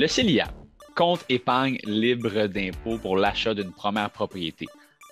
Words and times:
Le 0.00 0.06
CELIAP, 0.06 0.50
compte 0.96 1.26
épargne 1.28 1.76
libre 1.84 2.46
d'impôt 2.46 2.96
pour 2.96 3.18
l'achat 3.18 3.52
d'une 3.52 3.70
première 3.70 4.08
propriété. 4.08 4.64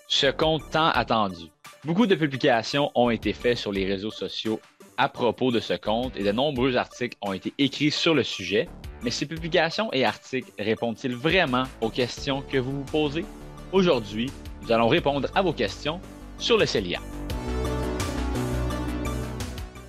Ce 0.07 0.29
compte 0.29 0.63
tant 0.71 0.89
attendu. 0.89 1.45
Beaucoup 1.85 2.07
de 2.07 2.15
publications 2.15 2.91
ont 2.95 3.11
été 3.11 3.35
faites 3.35 3.59
sur 3.59 3.71
les 3.71 3.85
réseaux 3.85 4.11
sociaux 4.11 4.59
à 4.97 5.11
propos 5.11 5.53
de 5.53 5.61
ce 5.61 5.75
compte 5.75 6.17
et 6.17 6.25
de 6.25 6.33
nombreux 6.33 6.79
articles 6.79 7.19
ont 7.21 7.35
été 7.35 7.53
écrits 7.59 7.91
sur 7.91 8.15
le 8.15 8.23
sujet, 8.23 8.67
mais 9.03 9.11
ces 9.11 9.27
publications 9.27 9.93
et 9.93 10.07
articles 10.07 10.51
répondent-ils 10.59 11.15
vraiment 11.15 11.65
aux 11.83 11.91
questions 11.91 12.41
que 12.41 12.57
vous 12.57 12.79
vous 12.79 12.85
posez? 12.85 13.27
Aujourd'hui, 13.73 14.33
nous 14.63 14.73
allons 14.73 14.89
répondre 14.89 15.29
à 15.35 15.43
vos 15.43 15.53
questions 15.53 16.01
sur 16.39 16.57
le 16.57 16.65
CELIAP. 16.65 17.03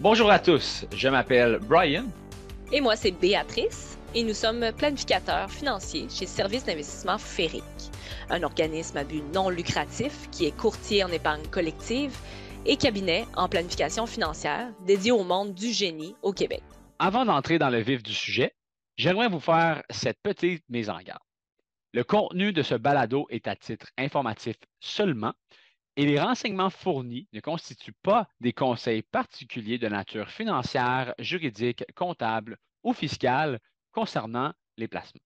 Bonjour 0.02 0.30
à 0.30 0.40
tous, 0.40 0.86
je 0.94 1.08
m'appelle 1.08 1.60
Brian. 1.70 2.04
Et 2.74 2.82
moi, 2.82 2.98
c'est 2.98 3.12
Béatrice 3.12 3.99
et 4.16 4.24
nous 4.24 4.34
sommes 4.34 4.72
planificateurs 4.76 5.52
financiers 5.52 6.08
chez 6.10 6.26
Service 6.26 6.66
d'investissement 6.66 7.18
Ferric, 7.18 7.64
un 8.30 8.42
organisme 8.44 8.98
à 8.98 9.04
but 9.04 9.24
non 9.34 9.50
lucratif 9.50 10.30
qui 10.32 10.46
est 10.46 10.56
courtier 10.56 11.04
en 11.04 11.10
épargne 11.10 11.46
collective 11.48 12.18
et 12.66 12.76
cabinet 12.76 13.26
en 13.36 13.48
planification 13.48 14.08
financière 14.08 14.72
dédié 14.86 15.12
au 15.12 15.24
monde 15.24 15.54
du 15.54 15.72
génie 15.72 16.16
au 16.24 16.34
Québec. 16.34 16.64
Avant 16.98 17.26
d'entrer 17.26 17.60
dans 17.60 17.70
le 17.70 17.80
vif 17.80 18.02
du 18.02 18.14
sujet, 18.14 18.56
j'aimerais 18.98 19.30
vous 19.30 19.40
faire 19.40 19.84
cette 19.90 20.20
petite 20.24 20.64
mise 20.70 20.90
en 20.90 21.00
garde. 21.00 21.22
Le 21.94 22.04
contenu 22.04 22.52
de 22.52 22.62
ce 22.62 22.76
balado 22.76 23.28
est 23.30 23.48
à 23.48 23.56
titre 23.56 23.88
informatif 23.98 24.56
seulement 24.80 25.34
et 25.96 26.06
les 26.06 26.20
renseignements 26.20 26.70
fournis 26.70 27.28
ne 27.34 27.42
constituent 27.42 27.94
pas 28.04 28.28
des 28.40 28.54
conseils 28.54 29.02
particuliers 29.04 29.78
de 29.78 29.88
nature 29.88 30.30
financière, 30.30 31.14
juridique, 31.20 31.84
comptable 31.96 32.58
ou 32.84 32.94
fiscale 32.94 33.60
concernant 33.92 34.54
les 34.78 34.88
placements. 34.88 35.22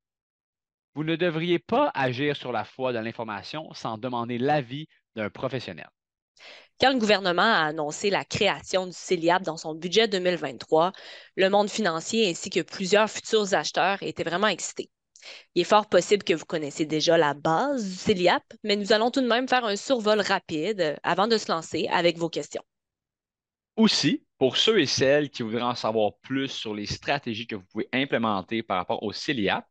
Vous 0.95 1.03
ne 1.03 1.15
devriez 1.15 1.59
pas 1.59 1.91
agir 1.95 2.35
sur 2.35 2.51
la 2.51 2.65
foi 2.65 2.93
de 2.93 2.99
l'information 2.99 3.73
sans 3.73 3.97
demander 3.97 4.37
l'avis 4.37 4.87
d'un 5.15 5.29
professionnel. 5.29 5.89
Quand 6.79 6.91
le 6.91 6.99
gouvernement 6.99 7.41
a 7.41 7.67
annoncé 7.67 8.09
la 8.09 8.25
création 8.25 8.87
du 8.87 8.93
CELIAP 8.93 9.43
dans 9.43 9.57
son 9.57 9.75
budget 9.75 10.07
2023, 10.07 10.91
le 11.37 11.49
monde 11.49 11.69
financier 11.69 12.29
ainsi 12.29 12.49
que 12.49 12.61
plusieurs 12.61 13.09
futurs 13.09 13.53
acheteurs 13.53 14.01
étaient 14.01 14.23
vraiment 14.23 14.47
excités. 14.47 14.89
Il 15.55 15.61
est 15.61 15.65
fort 15.65 15.87
possible 15.87 16.23
que 16.23 16.33
vous 16.33 16.45
connaissez 16.45 16.85
déjà 16.85 17.17
la 17.17 17.33
base 17.33 17.85
du 17.85 17.95
CELIAP, 17.95 18.43
mais 18.63 18.75
nous 18.75 18.91
allons 18.91 19.11
tout 19.11 19.21
de 19.21 19.27
même 19.27 19.47
faire 19.47 19.65
un 19.65 19.75
survol 19.75 20.19
rapide 20.19 20.97
avant 21.03 21.27
de 21.27 21.37
se 21.37 21.51
lancer 21.51 21.87
avec 21.91 22.17
vos 22.17 22.29
questions. 22.29 22.63
Aussi, 23.77 24.23
pour 24.43 24.57
ceux 24.57 24.81
et 24.81 24.85
celles 24.85 25.29
qui 25.29 25.41
voudraient 25.41 25.61
en 25.61 25.73
savoir 25.73 26.17
plus 26.17 26.49
sur 26.49 26.75
les 26.75 26.85
stratégies 26.85 27.47
que 27.47 27.55
vous 27.55 27.63
pouvez 27.71 27.87
implémenter 27.93 28.61
par 28.61 28.75
rapport 28.75 29.01
au 29.01 29.13
CELIAP, 29.13 29.65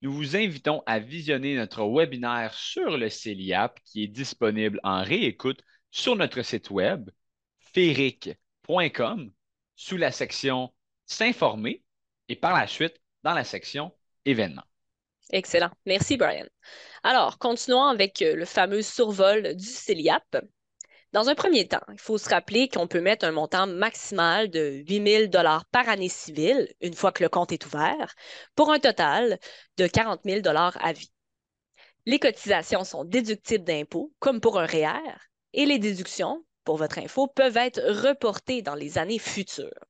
nous 0.00 0.12
vous 0.12 0.36
invitons 0.36 0.80
à 0.86 1.00
visionner 1.00 1.56
notre 1.56 1.82
webinaire 1.82 2.54
sur 2.54 2.96
le 2.96 3.08
CELIAP 3.08 3.80
qui 3.84 4.04
est 4.04 4.06
disponible 4.06 4.78
en 4.84 5.02
réécoute 5.02 5.60
sur 5.90 6.14
notre 6.14 6.42
site 6.42 6.70
web 6.70 7.10
ferric.com 7.74 9.32
sous 9.74 9.96
la 9.96 10.12
section 10.12 10.72
S'informer 11.04 11.82
et 12.28 12.36
par 12.36 12.56
la 12.56 12.68
suite 12.68 13.00
dans 13.24 13.34
la 13.34 13.42
section 13.42 13.90
Événements. 14.24 14.62
Excellent. 15.32 15.72
Merci, 15.84 16.16
Brian. 16.16 16.46
Alors, 17.02 17.38
continuons 17.38 17.86
avec 17.86 18.22
euh, 18.22 18.36
le 18.36 18.44
fameux 18.44 18.82
survol 18.82 19.56
du 19.56 19.66
CELIAP. 19.66 20.36
Dans 21.12 21.28
un 21.28 21.34
premier 21.34 21.68
temps, 21.68 21.84
il 21.92 21.98
faut 21.98 22.16
se 22.16 22.30
rappeler 22.30 22.68
qu'on 22.68 22.86
peut 22.86 23.02
mettre 23.02 23.26
un 23.26 23.32
montant 23.32 23.66
maximal 23.66 24.48
de 24.48 24.82
8 24.88 25.28
000 25.30 25.30
par 25.70 25.86
année 25.90 26.08
civile, 26.08 26.72
une 26.80 26.94
fois 26.94 27.12
que 27.12 27.22
le 27.22 27.28
compte 27.28 27.52
est 27.52 27.66
ouvert, 27.66 28.14
pour 28.54 28.72
un 28.72 28.78
total 28.78 29.38
de 29.76 29.86
40 29.86 30.22
000 30.24 30.40
à 30.46 30.92
vie. 30.94 31.12
Les 32.06 32.18
cotisations 32.18 32.84
sont 32.84 33.04
déductibles 33.04 33.64
d'impôts, 33.64 34.10
comme 34.20 34.40
pour 34.40 34.58
un 34.58 34.64
REER, 34.64 34.86
e 34.86 35.18
et 35.52 35.66
les 35.66 35.78
déductions, 35.78 36.46
pour 36.64 36.78
votre 36.78 36.98
info, 36.98 37.26
peuvent 37.26 37.58
être 37.58 37.82
reportées 37.82 38.62
dans 38.62 38.74
les 38.74 38.96
années 38.96 39.18
futures. 39.18 39.84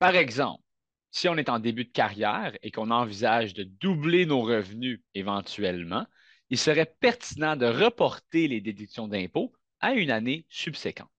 Par 0.00 0.16
exemple, 0.16 0.64
si 1.12 1.28
on 1.28 1.36
est 1.36 1.48
en 1.50 1.60
début 1.60 1.84
de 1.84 1.92
carrière 1.92 2.52
et 2.62 2.72
qu'on 2.72 2.90
envisage 2.90 3.54
de 3.54 3.62
doubler 3.62 4.26
nos 4.26 4.42
revenus 4.42 5.00
éventuellement, 5.14 6.04
il 6.50 6.58
serait 6.58 6.92
pertinent 6.98 7.54
de 7.54 7.66
reporter 7.66 8.48
les 8.48 8.60
déductions 8.60 9.06
d'impôts 9.06 9.52
à 9.80 9.92
une 9.92 10.10
année 10.10 10.46
subséquente. 10.48 11.10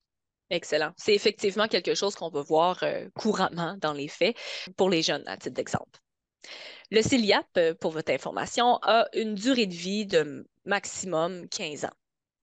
Excellent. 0.49 0.93
C'est 0.97 1.13
effectivement 1.13 1.67
quelque 1.67 1.93
chose 1.93 2.15
qu'on 2.15 2.31
peut 2.31 2.41
voir 2.41 2.81
euh, 2.83 3.07
couramment 3.15 3.77
dans 3.77 3.93
les 3.93 4.07
faits 4.07 4.35
pour 4.77 4.89
les 4.89 5.03
jeunes, 5.03 5.23
à 5.27 5.37
titre 5.37 5.55
d'exemple. 5.55 5.99
Le 6.89 7.01
CILIAP, 7.01 7.45
euh, 7.57 7.75
pour 7.75 7.91
votre 7.91 8.11
information, 8.11 8.79
a 8.81 9.07
une 9.13 9.35
durée 9.35 9.67
de 9.67 9.75
vie 9.75 10.07
de 10.07 10.47
maximum 10.65 11.47
15 11.49 11.85
ans 11.85 11.93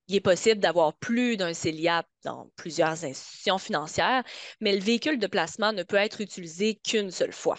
il 0.07 0.15
est 0.15 0.21
possible 0.21 0.59
d'avoir 0.61 0.93
plus 0.93 1.37
d'un 1.37 1.53
CELIAP 1.53 2.07
dans 2.23 2.49
plusieurs 2.55 3.03
institutions 3.03 3.57
financières, 3.57 4.23
mais 4.61 4.73
le 4.73 4.81
véhicule 4.81 5.19
de 5.19 5.27
placement 5.27 5.73
ne 5.73 5.83
peut 5.83 5.97
être 5.97 6.21
utilisé 6.21 6.75
qu'une 6.75 7.11
seule 7.11 7.33
fois. 7.33 7.57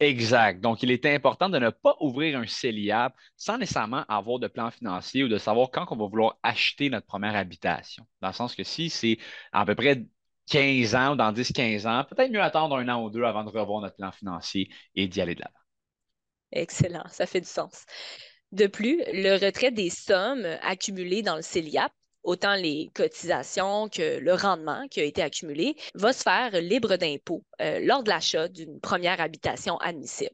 Exact. 0.00 0.60
Donc, 0.60 0.82
il 0.84 0.92
est 0.92 1.04
important 1.06 1.48
de 1.48 1.58
ne 1.58 1.70
pas 1.70 1.96
ouvrir 2.00 2.38
un 2.38 2.46
CELIAP 2.46 3.14
sans 3.36 3.58
nécessairement 3.58 4.04
avoir 4.08 4.38
de 4.38 4.46
plan 4.46 4.70
financier 4.70 5.24
ou 5.24 5.28
de 5.28 5.38
savoir 5.38 5.70
quand 5.72 5.86
on 5.90 5.96
va 5.96 6.06
vouloir 6.06 6.38
acheter 6.44 6.88
notre 6.88 7.06
première 7.06 7.34
habitation. 7.34 8.06
Dans 8.20 8.28
le 8.28 8.34
sens 8.34 8.54
que 8.54 8.62
si 8.62 8.90
c'est 8.90 9.18
à 9.52 9.66
peu 9.66 9.74
près 9.74 10.04
15 10.46 10.94
ans 10.94 11.12
ou 11.14 11.16
dans 11.16 11.32
10-15 11.32 11.86
ans, 11.88 12.04
peut-être 12.04 12.30
mieux 12.30 12.40
attendre 12.42 12.76
un 12.76 12.88
an 12.88 13.02
ou 13.02 13.10
deux 13.10 13.24
avant 13.24 13.42
de 13.42 13.50
revoir 13.50 13.80
notre 13.80 13.96
plan 13.96 14.12
financier 14.12 14.70
et 14.94 15.08
d'y 15.08 15.20
aller 15.20 15.34
de 15.34 15.40
l'avant. 15.40 15.58
Excellent, 16.52 17.04
ça 17.08 17.26
fait 17.26 17.40
du 17.40 17.48
sens. 17.48 17.84
De 18.52 18.66
plus, 18.68 19.02
le 19.12 19.44
retrait 19.44 19.72
des 19.72 19.90
sommes 19.90 20.46
accumulées 20.62 21.22
dans 21.22 21.36
le 21.36 21.42
CELIAP, 21.42 21.92
autant 22.28 22.54
les 22.54 22.90
cotisations 22.94 23.88
que 23.88 24.18
le 24.18 24.34
rendement 24.34 24.86
qui 24.88 25.00
a 25.00 25.04
été 25.04 25.22
accumulé, 25.22 25.76
va 25.94 26.12
se 26.12 26.22
faire 26.22 26.60
libre 26.60 26.96
d'impôt 26.96 27.42
euh, 27.62 27.80
lors 27.82 28.02
de 28.02 28.10
l'achat 28.10 28.48
d'une 28.48 28.80
première 28.80 29.20
habitation 29.22 29.78
admissible. 29.78 30.30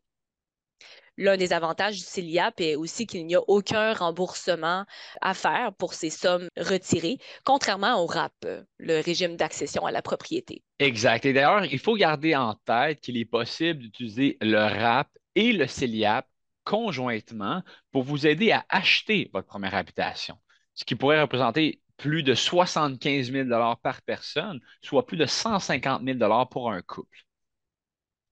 L'un 1.17 1.37
des 1.37 1.53
avantages 1.53 1.95
du 1.95 2.03
CELIAP 2.03 2.61
est 2.61 2.75
aussi 2.75 3.07
qu'il 3.07 3.25
n'y 3.25 3.37
a 3.37 3.43
aucun 3.47 3.93
remboursement 3.93 4.85
à 5.21 5.35
faire 5.35 5.73
pour 5.79 5.95
ces 5.95 6.11
sommes 6.11 6.49
retirées, 6.57 7.19
contrairement 7.45 8.03
au 8.03 8.07
RAP, 8.07 8.33
le 8.79 9.01
régime 9.01 9.37
d'accession 9.37 9.87
à 9.87 9.93
la 9.93 10.03
propriété. 10.03 10.65
Exact. 10.81 11.25
Et 11.25 11.33
d'ailleurs, 11.33 11.65
il 11.65 11.79
faut 11.79 11.95
garder 11.95 12.35
en 12.35 12.55
tête 12.67 13.01
qu'il 13.01 13.17
est 13.17 13.25
possible 13.25 13.79
d'utiliser 13.79 14.37
le 14.41 14.59
RAP 14.59 15.09
et 15.37 15.53
le 15.53 15.69
CELIAP 15.69 16.27
conjointement 16.65 17.63
pour 17.93 18.03
vous 18.03 18.27
aider 18.27 18.51
à 18.51 18.65
acheter 18.69 19.31
votre 19.33 19.47
première 19.47 19.77
habitation, 19.77 20.37
ce 20.75 20.85
qui 20.85 20.97
pourrait 20.97 21.21
représenter 21.21 21.84
plus 21.97 22.23
de 22.23 22.35
75 22.35 23.33
000 23.33 23.49
par 23.83 24.03
personne, 24.03 24.61
soit 24.83 25.07
plus 25.07 25.17
de 25.17 25.27
150 25.27 26.03
000 26.05 26.47
pour 26.47 26.71
un 26.71 26.83
couple. 26.83 27.25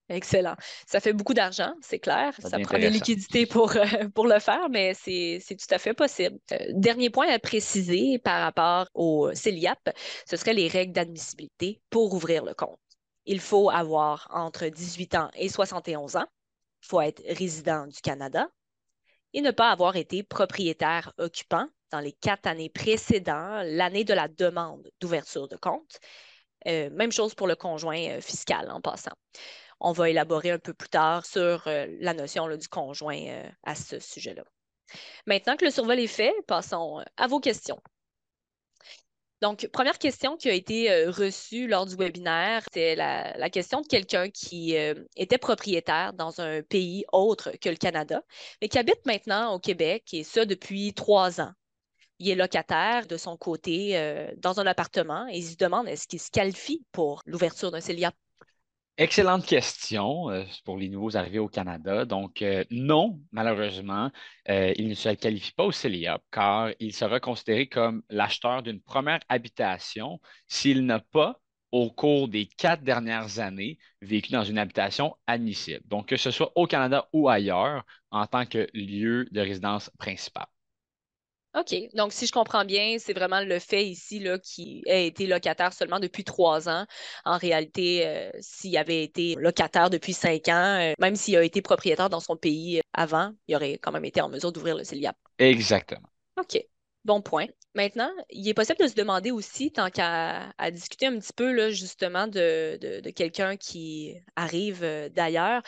Excellent. 0.09 0.55
Ça 0.85 0.99
fait 0.99 1.13
beaucoup 1.13 1.33
d'argent, 1.33 1.73
c'est 1.81 1.99
clair. 1.99 2.33
Ça, 2.39 2.59
prend 2.59 2.77
des 2.77 2.89
liquidités 2.89 3.45
pour, 3.45 3.75
euh, 3.75 4.09
pour 4.13 4.27
le 4.27 4.39
faire, 4.39 4.69
mais 4.69 4.93
c'est 4.93 5.41
tout 5.49 5.73
à 5.73 5.77
fait 5.77 5.93
possible. 5.93 6.37
Euh, 6.51 6.57
dernier 6.73 7.09
point 7.09 7.27
à 7.29 7.39
préciser 7.39 8.19
par 8.19 8.41
rapport 8.41 8.87
au 8.93 9.33
CELIAP, 9.33 9.89
ce 10.29 10.35
serait 10.35 10.53
les 10.53 10.67
règles 10.67 10.93
d'admissibilité 10.93 11.81
pour 11.89 12.13
ouvrir 12.13 12.43
le 12.43 12.53
compte. 12.53 12.77
Il 13.25 13.39
faut 13.39 13.69
avoir 13.69 14.27
entre 14.31 14.67
18 14.67 15.15
ans 15.15 15.31
et 15.35 15.47
71 15.47 16.17
ans, 16.17 16.27
il 16.83 16.87
faut 16.87 16.99
être 16.99 17.23
résident 17.25 17.87
du 17.87 18.01
Canada 18.01 18.49
et 19.33 19.41
ne 19.41 19.51
pas 19.51 19.71
avoir 19.71 19.95
été 19.95 20.21
propriétaire 20.21 21.13
occupant 21.17 21.67
dans 21.93 21.99
les 21.99 22.11
quatre 22.11 22.47
années 22.47 22.69
précédant 22.69 23.61
l'année 23.63 24.03
de 24.03 24.15
la 24.15 24.27
demande 24.27 24.89
d'ouverture 24.99 25.47
de 25.47 25.55
compte. 25.55 25.99
Euh, 26.67 26.89
même 26.89 27.11
chose 27.11 27.35
pour 27.35 27.45
le 27.45 27.55
conjoint 27.55 27.99
euh, 28.09 28.19
fiscal 28.19 28.71
en 28.71 28.81
passant. 28.81 29.13
On 29.79 29.91
va 29.91 30.09
élaborer 30.09 30.49
un 30.49 30.57
peu 30.57 30.73
plus 30.73 30.89
tard 30.89 31.23
sur 31.23 31.67
euh, 31.67 31.85
la 31.99 32.15
notion 32.15 32.47
du 32.57 32.67
conjoint 32.67 33.43
à 33.61 33.75
ce 33.75 33.99
sujet-là. 33.99 34.43
Maintenant 35.27 35.55
que 35.55 35.65
le 35.65 35.71
survol 35.71 35.99
est 35.99 36.07
fait, 36.07 36.33
passons 36.47 37.03
à 37.17 37.27
vos 37.27 37.39
questions. 37.39 37.79
Donc, 39.41 39.67
première 39.73 39.99
question 39.99 40.37
qui 40.37 40.49
a 40.49 40.53
été 40.53 41.05
reçue 41.07 41.67
lors 41.67 41.85
du 41.85 41.95
webinaire, 41.95 42.63
c'est 42.71 42.95
la, 42.95 43.49
question 43.49 43.81
de 43.81 43.87
quelqu'un 43.87 44.29
qui 44.29 44.73
était 45.17 45.37
propriétaire 45.37 46.13
dans 46.13 46.39
un 46.39 46.61
pays 46.61 47.03
autre 47.11 47.51
que 47.59 47.67
le 47.67 47.75
Canada, 47.75 48.23
mais 48.61 48.69
qui 48.69 48.77
habite 48.77 49.05
maintenant 49.05 49.53
au 49.53 49.59
Québec 49.59 50.05
et 50.13 50.23
ça 50.23 50.45
depuis 50.45 50.93
trois 50.93 51.41
ans. 51.41 51.51
Il 52.19 52.29
est 52.29 52.35
locataire 52.35 53.07
de 53.07 53.17
son 53.17 53.37
côté 53.37 53.97
euh, 53.97 54.31
dans 54.37 54.59
un 54.59 54.67
appartement 54.67 55.27
et 55.27 55.37
il 55.37 55.43
se 55.43 55.57
demande 55.57 55.87
est-ce 55.87 56.07
qu'il 56.07 56.19
se 56.19 56.29
qualifie 56.29 56.85
pour 56.91 57.21
l'ouverture 57.25 57.71
d'un 57.71 57.81
CELIAP 57.81 58.13
Excellente 58.97 59.45
question 59.45 60.29
euh, 60.29 60.43
pour 60.65 60.77
les 60.77 60.87
nouveaux 60.87 61.17
arrivés 61.17 61.39
au 61.39 61.47
Canada. 61.47 62.05
Donc, 62.05 62.43
euh, 62.43 62.63
non, 62.69 63.19
malheureusement, 63.31 64.11
il 64.47 64.87
ne 64.87 64.93
se 64.93 65.09
qualifie 65.09 65.51
pas 65.53 65.63
au 65.63 65.71
CELIAP 65.71 66.21
car 66.31 66.69
il 66.79 66.93
sera 66.93 67.19
considéré 67.19 67.67
comme 67.67 68.03
l'acheteur 68.09 68.61
d'une 68.61 68.81
première 68.81 69.21
habitation 69.29 70.21
s'il 70.47 70.85
n'a 70.85 70.99
pas 70.99 71.39
au 71.73 71.89
cours 71.89 72.27
des 72.27 72.45
quatre 72.45 72.83
dernières 72.83 73.39
années 73.39 73.79
vécu 73.99 74.31
dans 74.31 74.43
une 74.43 74.59
habitation 74.59 75.17
admissible. 75.25 75.81
Donc, 75.85 76.07
que 76.07 76.17
ce 76.17 76.29
soit 76.29 76.51
au 76.55 76.67
Canada 76.67 77.09
ou 77.13 77.29
ailleurs, 77.29 77.83
en 78.11 78.27
tant 78.27 78.45
que 78.45 78.69
lieu 78.75 79.27
de 79.31 79.41
résidence 79.41 79.89
principale. 79.97 80.45
OK. 81.55 81.75
Donc, 81.93 82.13
si 82.13 82.25
je 82.25 82.31
comprends 82.31 82.65
bien, 82.65 82.97
c'est 82.97 83.13
vraiment 83.13 83.41
le 83.41 83.59
fait 83.59 83.85
ici 83.85 84.19
là, 84.19 84.39
qui 84.39 84.83
a 84.87 84.95
été 84.95 85.27
locataire 85.27 85.71
seulement 85.71 85.99
depuis 85.99 86.23
trois 86.23 86.67
ans. 86.67 86.85
En 87.25 87.37
réalité, 87.37 88.07
euh, 88.07 88.31
s'il 88.39 88.75
avait 88.75 89.03
été 89.03 89.35
locataire 89.35 89.91
depuis 89.91 90.13
cinq 90.13 90.47
ans, 90.47 90.79
euh, 90.79 90.93
même 90.99 91.15
s'il 91.15 91.37
a 91.37 91.43
été 91.43 91.61
propriétaire 91.61 92.09
dans 92.09 92.19
son 92.19 92.35
pays 92.35 92.79
euh, 92.79 92.81
avant, 92.93 93.33
il 93.47 93.55
aurait 93.55 93.77
quand 93.77 93.91
même 93.91 94.05
été 94.05 94.19
en 94.21 94.29
mesure 94.29 94.51
d'ouvrir 94.51 94.75
le 94.75 94.83
CELIAP. 94.83 95.15
Exactement. 95.37 96.07
OK. 96.39 96.59
Bon 97.05 97.21
point. 97.21 97.47
Maintenant, 97.75 98.09
il 98.29 98.47
est 98.47 98.53
possible 98.53 98.79
de 98.79 98.87
se 98.87 98.95
demander 98.95 99.31
aussi, 99.31 99.71
tant 99.71 99.89
qu'à 99.89 100.53
discuter 100.71 101.07
un 101.07 101.19
petit 101.19 101.33
peu 101.33 101.51
là, 101.51 101.69
justement 101.69 102.27
de, 102.27 102.77
de 103.01 103.09
quelqu'un 103.09 103.57
qui 103.57 104.15
arrive 104.35 104.85
d'ailleurs, 105.13 105.61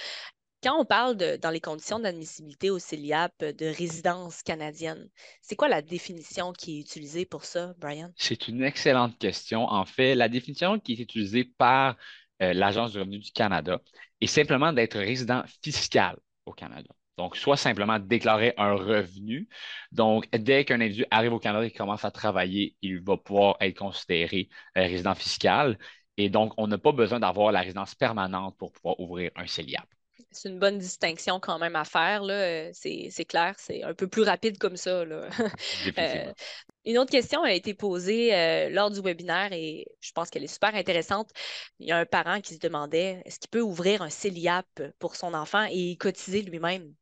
quand 0.63 0.79
on 0.79 0.85
parle 0.85 1.15
de, 1.15 1.37
dans 1.37 1.51
les 1.51 1.59
conditions 1.59 1.99
d'admissibilité 1.99 2.69
au 2.69 2.79
CELIAP 2.79 3.33
de 3.43 3.65
résidence 3.67 4.41
canadienne, 4.41 5.09
c'est 5.41 5.55
quoi 5.55 5.67
la 5.67 5.81
définition 5.81 6.53
qui 6.53 6.77
est 6.77 6.81
utilisée 6.81 7.25
pour 7.25 7.45
ça, 7.45 7.73
Brian? 7.77 8.11
C'est 8.15 8.47
une 8.47 8.63
excellente 8.63 9.17
question. 9.19 9.65
En 9.65 9.85
fait, 9.85 10.15
la 10.15 10.27
définition 10.27 10.79
qui 10.79 10.93
est 10.93 10.99
utilisée 10.99 11.43
par 11.43 11.95
euh, 12.41 12.53
l'Agence 12.53 12.93
du 12.93 12.99
revenu 12.99 13.19
du 13.19 13.31
Canada 13.31 13.79
est 14.21 14.27
simplement 14.27 14.73
d'être 14.73 14.97
résident 14.97 15.43
fiscal 15.63 16.17
au 16.45 16.51
Canada. 16.51 16.89
Donc, 17.17 17.37
soit 17.37 17.57
simplement 17.57 17.97
déclarer 17.99 18.53
un 18.57 18.73
revenu. 18.73 19.47
Donc, 19.91 20.27
dès 20.31 20.65
qu'un 20.65 20.81
individu 20.81 21.05
arrive 21.11 21.33
au 21.33 21.39
Canada 21.39 21.65
et 21.65 21.71
commence 21.71 22.03
à 22.03 22.11
travailler, 22.11 22.75
il 22.81 23.01
va 23.01 23.17
pouvoir 23.17 23.55
être 23.61 23.77
considéré 23.77 24.49
euh, 24.77 24.81
résident 24.81 25.15
fiscal. 25.15 25.77
Et 26.17 26.29
donc, 26.29 26.53
on 26.57 26.67
n'a 26.67 26.77
pas 26.77 26.91
besoin 26.91 27.19
d'avoir 27.19 27.51
la 27.51 27.61
résidence 27.61 27.95
permanente 27.95 28.57
pour 28.57 28.71
pouvoir 28.71 28.99
ouvrir 28.99 29.31
un 29.35 29.47
CELIAP 29.47 29.85
c'est 30.35 30.49
une 30.49 30.59
bonne 30.59 30.77
distinction 30.77 31.39
quand 31.39 31.57
même 31.59 31.75
à 31.75 31.85
faire. 31.85 32.21
Euh, 32.23 32.69
c'est 32.73 33.25
clair, 33.25 33.55
c'est 33.57 33.83
un 33.83 33.93
peu 33.93 34.07
plus 34.07 34.23
rapide 34.23 34.57
comme 34.57 34.77
ça. 34.77 35.03
Euh, 35.97 36.33
une 36.85 36.97
autre 36.97 37.11
question 37.11 37.43
a 37.43 37.53
été 37.53 37.73
posée 37.73 38.33
euh, 38.33 38.69
lors 38.69 38.91
du 38.91 39.01
webinaire 39.01 39.49
et 39.51 39.85
je 40.01 40.11
pense 40.11 40.29
qu'elle 40.29 40.43
est 40.43 40.53
super 40.53 40.75
intéressante. 40.75 41.29
Il 41.79 41.87
y 41.87 41.91
a 41.91 41.97
un 41.97 42.05
parent 42.05 42.41
qui 42.41 42.55
se 42.55 42.59
demandait 42.59 43.21
est-ce 43.25 43.39
qu'il 43.39 43.49
peut 43.49 43.61
ouvrir 43.61 44.01
un 44.01 44.09
CELIAP 44.09 44.65
pour 44.99 45.15
son 45.15 45.33
enfant 45.33 45.65
et 45.71 45.95
cotiser 45.97 46.41
lui-même? 46.41 46.93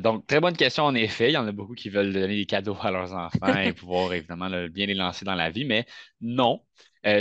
donc, 0.00 0.26
très 0.26 0.40
bonne 0.40 0.56
question 0.56 0.84
en 0.84 0.94
effet. 0.94 1.30
Il 1.30 1.34
y 1.34 1.36
en 1.36 1.46
a 1.46 1.52
beaucoup 1.52 1.74
qui 1.74 1.88
veulent 1.88 2.12
donner 2.12 2.36
des 2.36 2.46
cadeaux 2.46 2.76
à 2.80 2.90
leurs 2.90 3.12
enfants 3.12 3.56
et 3.58 3.72
pouvoir 3.72 4.12
évidemment 4.12 4.48
bien 4.68 4.86
les 4.86 4.94
lancer 4.94 5.24
dans 5.24 5.36
la 5.36 5.50
vie, 5.50 5.64
mais 5.64 5.86
non. 6.20 6.60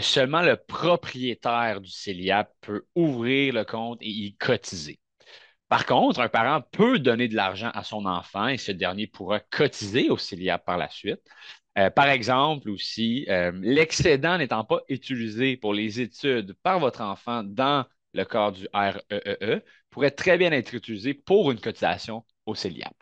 seulement 0.02 0.42
le 0.42 0.58
propriétaire 0.58 1.81
du 1.81 1.90
CELIAP 1.90 2.52
peut 2.62 2.86
ouvrir 2.96 3.54
le 3.54 3.64
compte 3.64 4.00
et 4.02 4.10
y 4.10 4.36
cotiser. 4.36 5.00
Par 5.69 5.86
contre, 5.86 6.22
un 6.22 6.30
parent 6.30 6.62
peut 6.72 6.98
donner 6.98 7.28
de 7.28 7.36
l'argent 7.36 7.72
à 7.74 7.84
son 7.84 8.06
enfant 8.06 8.48
et 8.48 8.58
ce 8.58 8.72
dernier 8.72 9.08
pourra 9.08 9.40
cotiser 9.40 10.10
au 10.10 10.18
CELIAP 10.18 10.66
par 10.66 10.78
la 10.78 10.90
suite. 10.90 11.22
Euh, 11.78 11.90
par 11.90 12.08
exemple, 12.08 12.69
aussi, 12.69 13.25
euh, 13.30 13.52
l'excédent 13.62 14.38
n'étant 14.38 14.64
pas 14.64 14.81
utilisé 14.88 15.58
pour 15.58 15.74
les 15.74 16.00
études 16.00 16.54
par 16.64 16.80
votre 16.80 17.02
enfant 17.02 17.44
dans 17.44 17.86
le 18.14 18.24
cadre 18.24 18.58
du 18.58 18.68
REEE 18.74 19.02
e 19.12 19.38
e, 19.42 19.64
pourrait 19.90 20.12
très 20.12 20.38
bien 20.38 20.52
être 20.52 20.74
utilisé 20.74 21.14
pour 21.14 21.52
une 21.52 21.60
cotisation 21.60 22.24
au 22.46 22.56
CELIAP. 22.56 22.96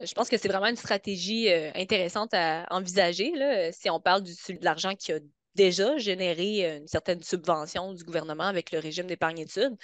Je 0.00 0.12
pense 0.14 0.28
que 0.28 0.36
c'est 0.36 0.48
vraiment 0.48 0.66
une 0.68 0.76
stratégie 0.76 1.50
euh, 1.50 1.70
intéressante 1.74 2.32
à 2.32 2.66
envisager 2.70 3.32
si 3.72 3.90
on 3.90 4.00
parle 4.00 4.22
de 4.22 4.32
l'argent 4.62 4.94
qui 4.94 5.12
a 5.12 5.18
déjà 5.58 5.98
généré 5.98 6.78
une 6.78 6.86
certaine 6.86 7.22
subvention 7.22 7.92
du 7.92 8.04
gouvernement 8.04 8.44
avec 8.44 8.70
le 8.70 8.78
régime 8.78 9.08
d'épargne 9.08 9.40
études. 9.40 9.76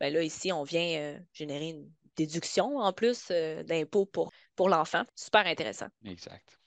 Ben 0.00 0.12
là, 0.12 0.22
ici, 0.22 0.52
on 0.52 0.62
vient 0.62 0.98
euh, 0.98 1.18
générer 1.34 1.68
une 1.68 1.90
déduction 2.16 2.78
en 2.78 2.92
plus 2.92 3.28
euh, 3.30 3.62
d'impôts 3.62 4.06
pour, 4.06 4.32
pour 4.56 4.68
l'enfant. 4.70 5.04
Super 5.14 5.46
intéressant. 5.46 5.88
Exact. 6.04 6.58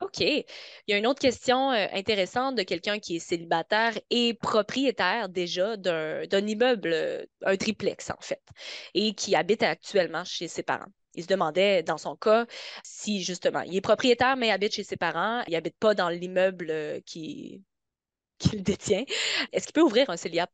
OK. 0.00 0.20
Il 0.20 0.44
y 0.88 0.94
a 0.94 0.96
une 0.96 1.06
autre 1.06 1.20
question 1.20 1.72
euh, 1.72 1.86
intéressante 1.92 2.54
de 2.54 2.62
quelqu'un 2.62 2.98
qui 2.98 3.16
est 3.16 3.18
célibataire 3.18 3.98
et 4.08 4.32
propriétaire 4.32 5.28
déjà 5.28 5.76
d'un 5.76 6.46
immeuble, 6.46 7.26
un 7.44 7.56
triplex 7.56 8.08
en 8.08 8.20
fait, 8.20 8.42
et 8.94 9.12
qui 9.12 9.36
habite 9.36 9.62
actuellement 9.62 10.24
chez 10.24 10.48
ses 10.48 10.62
parents. 10.62 10.90
Il 11.16 11.24
se 11.24 11.28
demandait, 11.28 11.82
dans 11.82 11.98
son 11.98 12.16
cas, 12.16 12.46
si 12.82 13.22
justement, 13.22 13.60
il 13.62 13.76
est 13.76 13.82
propriétaire 13.82 14.36
mais 14.38 14.50
habite 14.50 14.72
chez 14.72 14.84
ses 14.84 14.96
parents, 14.96 15.42
il 15.48 15.52
n'habite 15.52 15.76
pas 15.78 15.92
dans 15.92 16.08
l'immeuble 16.08 17.02
qui, 17.04 17.62
qu'il 18.40 18.62
détient. 18.62 19.04
Est-ce 19.52 19.66
qu'il 19.66 19.74
peut 19.74 19.82
ouvrir 19.82 20.10
un 20.10 20.16
CELIAP? 20.16 20.50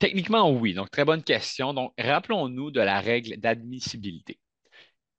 Techniquement, 0.00 0.50
oui. 0.50 0.74
Donc, 0.74 0.90
très 0.90 1.04
bonne 1.04 1.22
question. 1.22 1.72
Donc, 1.72 1.92
rappelons-nous 1.98 2.70
de 2.70 2.80
la 2.80 3.00
règle 3.00 3.36
d'admissibilité. 3.36 4.40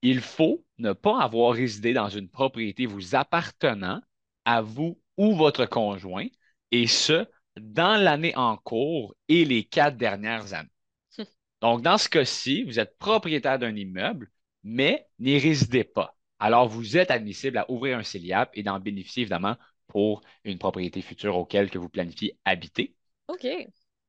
Il 0.02 0.20
faut 0.20 0.64
ne 0.78 0.92
pas 0.92 1.20
avoir 1.20 1.54
résidé 1.54 1.94
dans 1.94 2.08
une 2.08 2.28
propriété 2.28 2.86
vous 2.86 3.14
appartenant 3.14 4.00
à 4.44 4.60
vous 4.60 5.00
ou 5.16 5.34
votre 5.34 5.64
conjoint, 5.66 6.26
et 6.70 6.86
ce, 6.86 7.26
dans 7.58 8.00
l'année 8.00 8.36
en 8.36 8.56
cours 8.58 9.14
et 9.28 9.44
les 9.44 9.64
quatre 9.64 9.96
dernières 9.96 10.52
années. 10.52 10.68
Donc, 11.62 11.82
dans 11.82 11.96
ce 11.96 12.08
cas-ci, 12.08 12.64
vous 12.64 12.78
êtes 12.78 12.98
propriétaire 12.98 13.58
d'un 13.58 13.74
immeuble, 13.74 14.30
mais 14.62 15.08
n'y 15.18 15.38
résidez 15.38 15.84
pas. 15.84 16.14
Alors, 16.38 16.68
vous 16.68 16.98
êtes 16.98 17.10
admissible 17.10 17.56
à 17.56 17.70
ouvrir 17.70 17.96
un 17.98 18.02
CELIAP 18.02 18.50
et 18.54 18.62
d'en 18.62 18.78
bénéficier 18.78 19.22
évidemment 19.22 19.56
pour 19.96 20.20
une 20.44 20.58
propriété 20.58 21.00
future 21.00 21.38
auquel 21.38 21.70
que 21.70 21.78
vous 21.78 21.88
planifiez 21.88 22.36
habiter. 22.44 22.94
OK. 23.28 23.46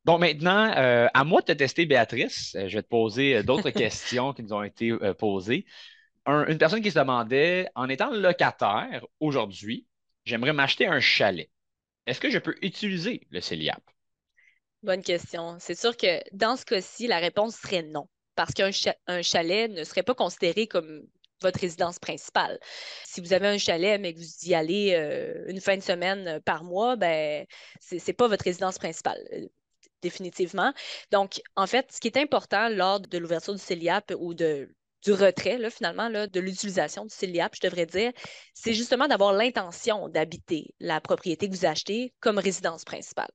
Donc 0.03 0.19
maintenant, 0.19 0.69
euh, 0.75 1.07
à 1.13 1.23
moi 1.23 1.39
de 1.39 1.45
te 1.45 1.51
tester, 1.53 1.85
Béatrice. 1.85 2.55
Euh, 2.55 2.67
je 2.67 2.75
vais 2.75 2.83
te 2.83 2.89
poser 2.89 3.37
euh, 3.37 3.43
d'autres 3.43 3.69
questions 3.85 4.33
qui 4.33 4.43
nous 4.43 4.51
ont 4.51 4.63
été 4.63 4.91
posées. 5.17 5.65
une 6.25 6.57
personne 6.57 6.81
qui 6.81 6.91
se 6.91 6.99
demandait, 6.99 7.69
en 7.73 7.87
étant 7.87 8.11
locataire 8.11 9.05
aujourd'hui, 9.21 9.87
j'aimerais 10.25 10.51
m'acheter 10.51 10.87
un 10.87 10.99
chalet. 10.99 11.49
Est-ce 12.05 12.19
que 12.19 12.29
je 12.29 12.39
peux 12.39 12.57
utiliser 12.61 13.25
le 13.29 13.39
CELIAP? 13.39 13.81
Bonne 14.83 15.03
question. 15.03 15.55
C'est 15.57 15.79
sûr 15.79 15.95
que 15.95 16.19
dans 16.33 16.57
ce 16.57 16.65
cas-ci, 16.65 17.07
la 17.07 17.19
réponse 17.19 17.55
serait 17.55 17.83
non, 17.83 18.09
parce 18.35 18.53
qu'un 18.53 18.71
chalet 19.21 19.71
ne 19.71 19.85
serait 19.85 20.03
pas 20.03 20.15
considéré 20.15 20.67
comme 20.67 21.07
votre 21.41 21.59
résidence 21.59 21.99
principale. 21.99 22.59
Si 23.05 23.21
vous 23.21 23.33
avez 23.33 23.47
un 23.47 23.57
chalet, 23.57 23.99
mais 23.99 24.13
que 24.13 24.19
vous 24.19 24.49
y 24.49 24.53
allez 24.53 24.93
euh, 24.93 25.45
une 25.47 25.61
fin 25.61 25.77
de 25.77 25.83
semaine 25.83 26.27
euh, 26.27 26.39
par 26.39 26.63
mois, 26.63 26.95
ben, 26.95 27.45
ce 27.81 27.95
n'est 27.95 28.13
pas 28.13 28.27
votre 28.27 28.43
résidence 28.43 28.77
principale 28.77 29.19
euh, 29.33 29.47
définitivement. 30.01 30.73
Donc, 31.11 31.41
en 31.55 31.67
fait, 31.67 31.91
ce 31.91 31.99
qui 31.99 32.07
est 32.07 32.17
important 32.17 32.69
lors 32.69 32.99
de 32.99 33.17
l'ouverture 33.17 33.53
du 33.53 33.59
CELIAP 33.59 34.13
ou 34.19 34.33
du 34.33 34.67
retrait, 35.07 35.57
là, 35.57 35.69
finalement, 35.69 36.09
de 36.09 36.39
l'utilisation 36.39 37.05
du 37.05 37.13
CELIAP, 37.15 37.55
je 37.55 37.67
devrais 37.67 37.85
dire, 37.85 38.11
c'est 38.53 38.73
justement 38.73 39.07
d'avoir 39.07 39.33
l'intention 39.33 40.09
d'habiter 40.09 40.73
la 40.79 41.01
propriété 41.01 41.49
que 41.49 41.55
vous 41.55 41.65
achetez 41.65 42.13
comme 42.19 42.37
résidence 42.37 42.83
principale. 42.83 43.29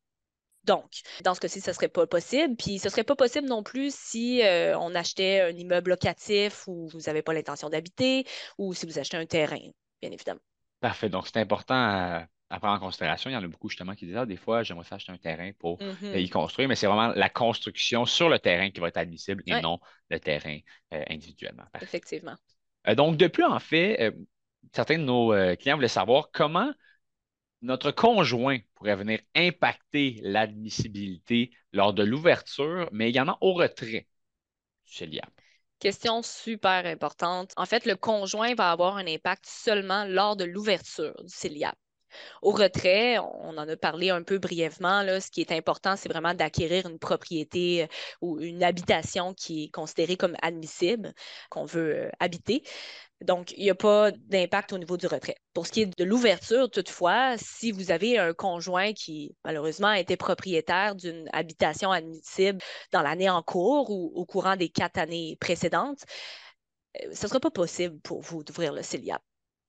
Donc, 0.65 1.03
dans 1.25 1.35
ce 1.35 1.41
cas-ci, 1.41 1.61
ce 1.61 1.71
ne 1.71 1.75
serait 1.75 1.89
pas 1.89 2.07
possible. 2.07 2.57
Puis, 2.57 2.79
ce 2.79 2.87
ne 2.87 2.91
serait 2.91 3.05
pas 3.05 3.17
possible 3.17 3.49
non 3.49 3.63
plus 3.63 3.95
si 3.95 4.43
euh, 4.43 4.79
on 4.79 4.95
achetait 4.95 5.41
un 5.41 5.51
immeuble 5.51 5.91
locatif 5.91 6.69
où 6.69 6.89
vous 6.89 7.01
n'avez 7.07 7.23
pas 7.23 7.33
l'intention 7.33 7.69
d'habiter 7.69 8.25
ou 8.59 8.73
si 8.75 8.87
vous 8.87 8.99
achetez 8.99 9.17
un 9.17 9.27
terrain, 9.27 9.59
bien 10.01 10.11
évidemment. 10.11 10.41
Parfait. 10.81 11.09
Donc, 11.09 11.27
c'est 11.27 11.39
important 11.39 11.75
à, 11.75 12.29
prendre 12.61 12.75
en 12.75 12.79
considération. 12.79 13.31
Il 13.31 13.33
y 13.33 13.37
en 13.37 13.43
a 13.43 13.49
beaucoup 13.49 13.69
justement 13.69 13.95
qui 13.95 14.07
disent 14.07 14.17
ah, 14.17 14.27
des 14.27 14.37
fois, 14.37 14.63
j'aimerais 14.63 14.87
acheter 14.91 15.11
un 15.11 15.17
terrain 15.17 15.51
pour 15.59 15.79
mm-hmm. 15.79 16.19
y 16.19 16.29
construire, 16.29 16.69
mais 16.69 16.77
c'est 16.77 16.87
vraiment 16.87 17.13
la 17.15 17.29
construction 17.29 18.05
sur 18.05 18.29
le 18.29 18.39
terrain 18.39 18.71
qui 18.71 18.79
va 18.79 18.89
être 18.89 18.99
admissible 18.99 19.43
et 19.47 19.61
non 19.61 19.81
le 20.11 20.21
terrain 20.21 20.59
euh, 20.93 21.03
individuellement. 21.09 21.65
Effectivement. 21.81 22.37
Euh, 22.87 22.95
donc, 22.95 23.17
depuis, 23.17 23.43
en 23.43 23.59
fait, 23.59 24.15
certains 24.73 24.99
de 24.99 25.05
nos 25.05 25.57
clients 25.57 25.77
voulaient 25.77 25.89
savoir 25.89 26.31
comment 26.31 26.73
notre 27.63 27.93
conjoint 27.93 28.59
pourrait 28.75 28.97
venir 28.97 29.21
impacter 29.35 30.19
l'admissibilité 30.23 31.53
lors 31.73 31.95
de 31.95 32.03
l'ouverture, 32.03 32.89
mais 32.93 33.09
également 33.09 33.39
au 33.41 33.55
retrait 33.55 34.09
du 34.85 34.93
CELIAP. 34.93 35.31
Question 35.79 36.23
super 36.23 36.87
importante. 36.87 37.53
En 37.57 37.67
fait, 37.67 37.87
le 37.87 37.97
conjoint 37.97 38.55
va 38.55 38.71
avoir 38.71 38.97
un 38.97 39.07
impact 39.07 39.47
seulement 39.47 40.05
lors 40.05 40.37
de 40.37 40.45
l'ouverture 40.45 41.15
du 41.25 41.33
CELIAP. 41.33 41.77
Au 42.43 42.51
retrait, 42.51 43.19
on 43.19 43.57
en 43.59 43.69
a 43.69 43.77
parlé 43.77 44.11
un 44.11 44.23
peu 44.23 44.39
brièvement. 44.39 45.03
Ce 45.21 45.31
qui 45.31 45.41
est 45.41 45.53
important, 45.53 45.97
c'est 45.97 46.09
vraiment 46.09 46.35
d'acquérir 46.35 46.87
une 46.87 46.99
propriété 46.99 47.85
euh, 47.85 47.87
ou 48.21 48.41
une 48.41 48.63
habitation 48.63 49.35
qui 49.35 49.65
est 49.65 49.71
considérée 49.71 50.17
comme 50.17 50.37
admissible, 50.43 51.15
qu'on 51.51 51.65
veut 51.65 51.97
euh, 51.97 52.11
habiter. 52.21 52.63
Donc, 53.23 53.53
il 53.57 53.63
n'y 53.63 53.71
a 53.71 53.75
pas 53.75 54.11
d'impact 54.11 54.73
au 54.73 54.79
niveau 54.79 54.97
du 54.97 55.07
retrait. 55.07 55.37
Pour 55.55 55.67
ce 55.67 55.73
qui 55.73 55.83
est 55.83 55.99
de 55.99 56.05
l'ouverture, 56.05 56.71
toutefois, 56.71 57.37
si 57.39 57.71
vous 57.71 57.91
avez 57.93 58.19
un 58.19 58.35
conjoint 58.35 58.93
qui, 58.93 59.37
malheureusement, 59.45 59.93
était 59.93 60.17
propriétaire 60.17 60.97
d'une 60.97 61.29
habitation 61.33 61.93
admissible 61.93 62.59
dans 62.91 63.03
l'année 63.03 63.31
en 63.31 63.43
cours 63.43 63.91
ou 63.91 64.13
au 64.15 64.27
courant 64.27 64.57
des 64.57 64.69
quatre 64.71 64.99
années 64.99 65.37
précédentes, 65.41 66.05
euh, 66.97 67.15
ce 67.15 67.25
ne 67.25 67.29
sera 67.29 67.41
pas 67.41 67.51
possible 67.51 68.01
pour 68.01 68.21
vous 68.21 68.43
d'ouvrir 68.45 68.73
le 68.73 68.83
CELIAP. 68.83 69.23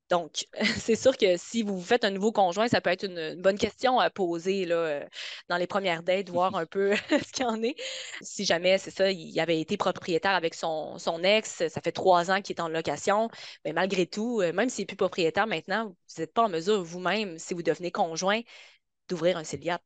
Donc, 0.10 0.48
c'est 0.78 0.96
sûr 0.96 1.18
que 1.18 1.38
si 1.38 1.64
vous 1.64 1.82
faites 1.82 2.04
un 2.04 2.12
nouveau 2.12 2.32
conjoint, 2.32 2.68
ça 2.68 2.82
peut 2.82 2.90
être 2.90 3.06
une, 3.06 3.42
bonne 3.42 3.58
question 3.58 4.00
à 4.00 4.10
poser 4.10 4.66
là, 4.66 4.76
euh, 4.76 5.06
dans 5.50 5.58
les 5.58 5.68
premières 5.68 6.04
dates, 6.04 6.30
voir 6.30 6.56
un 6.56 6.66
peu 6.66 6.96
ce 7.10 7.32
qu'il 7.32 7.46
y 7.46 7.48
en 7.48 7.62
est. 7.64 7.76
Si 8.22 8.46
jamais, 8.46 8.78
c'est 8.78 8.92
ça, 8.92 9.12
il 9.12 9.40
avait 9.40 9.60
été 9.60 9.78
propriétaire 9.78 10.32
avec 10.36 10.54
son, 10.54 10.98
son 10.98 11.24
ex, 11.24 11.68
ça 11.68 11.82
fait 11.82 11.92
trois 11.92 12.32
ans 12.32 12.42
qu'il 12.42 12.56
est 12.56 12.62
en 12.62 12.70
location, 12.70 13.30
mais 13.66 13.74
malgré 13.74 14.06
tout, 14.06 14.42
euh, 14.42 14.54
même 14.54 14.70
s'il 14.70 14.84
n'est 14.84 14.88
plus 14.88 14.98
propriétaire 14.98 15.48
maintenant, 15.48 15.90
vous 15.90 16.22
n'êtes 16.22 16.34
pas 16.34 16.44
en 16.44 16.50
mesure 16.50 16.84
vous-même, 16.84 17.40
si 17.40 17.54
vous 17.54 17.64
devenez 17.64 17.92
conjoint, 17.92 18.42
d'ouvrir 19.10 19.38
un 19.38 19.44
célibat. 19.44 19.82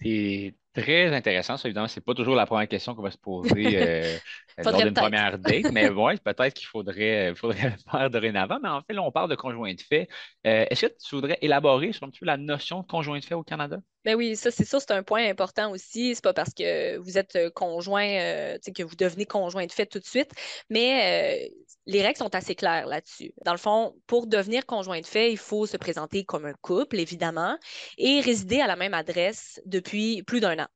C'est 0.00 0.54
très 0.74 1.14
intéressant. 1.14 1.56
Ça, 1.56 1.68
évidemment, 1.68 1.88
ce 1.88 1.98
n'est 1.98 2.04
pas 2.04 2.14
toujours 2.14 2.34
la 2.34 2.46
première 2.46 2.68
question 2.68 2.94
qu'on 2.94 3.02
va 3.02 3.10
se 3.10 3.18
poser 3.18 3.80
euh, 3.80 4.18
lors 4.58 4.76
d'une 4.76 4.94
première 4.94 5.38
date, 5.38 5.72
mais 5.72 5.88
ouais, 5.90 6.16
peut-être 6.18 6.54
qu'il 6.54 6.66
faudrait, 6.66 7.34
faudrait 7.34 7.70
le 7.76 7.90
faire 7.90 8.10
dorénavant. 8.10 8.58
Mais 8.62 8.68
en 8.68 8.80
fait, 8.82 8.92
là, 8.92 9.02
on 9.02 9.10
parle 9.12 9.30
de 9.30 9.36
conjoint 9.36 9.72
de 9.72 9.80
fait. 9.80 10.08
Euh, 10.46 10.66
est-ce 10.70 10.86
que 10.86 10.92
tu 11.06 11.14
voudrais 11.14 11.38
élaborer 11.40 11.92
sur 11.92 12.04
un 12.04 12.10
petit 12.10 12.20
peu 12.20 12.26
la 12.26 12.36
notion 12.36 12.80
de 12.82 12.86
conjoint 12.86 13.18
de 13.18 13.24
fait 13.24 13.34
au 13.34 13.42
Canada? 13.42 13.78
Ben 14.04 14.14
oui, 14.14 14.36
ça, 14.36 14.50
c'est 14.50 14.64
sûr, 14.64 14.80
c'est 14.80 14.92
un 14.92 15.02
point 15.02 15.28
important 15.28 15.70
aussi. 15.70 16.14
C'est 16.14 16.24
pas 16.24 16.32
parce 16.32 16.54
que 16.54 16.96
vous 16.98 17.18
êtes 17.18 17.36
euh, 17.36 17.50
conjoint 17.50 18.08
que 18.08 18.82
vous 18.82 18.96
devenez 18.96 19.26
conjoint 19.26 19.66
de 19.66 19.72
fait 19.72 19.86
tout 19.86 19.98
de 19.98 20.04
suite, 20.04 20.30
mais 20.70 21.50
les 21.88 22.02
règles 22.02 22.18
sont 22.18 22.34
assez 22.34 22.54
claires 22.54 22.86
là-dessus. 22.86 23.32
Dans 23.44 23.52
le 23.52 23.58
fond, 23.58 23.96
pour 24.06 24.26
devenir 24.26 24.66
conjoint 24.66 25.00
de 25.00 25.06
fait, 25.06 25.32
il 25.32 25.38
faut 25.38 25.66
se 25.66 25.76
présenter 25.76 26.24
comme 26.24 26.44
un 26.44 26.52
couple, 26.60 27.00
évidemment, 27.00 27.58
et 27.96 28.20
résider 28.20 28.60
à 28.60 28.66
la 28.66 28.76
même 28.76 28.94
adresse 28.94 29.60
depuis 29.64 30.22
plus 30.22 30.40
d'un 30.40 30.58
an. 30.58 30.67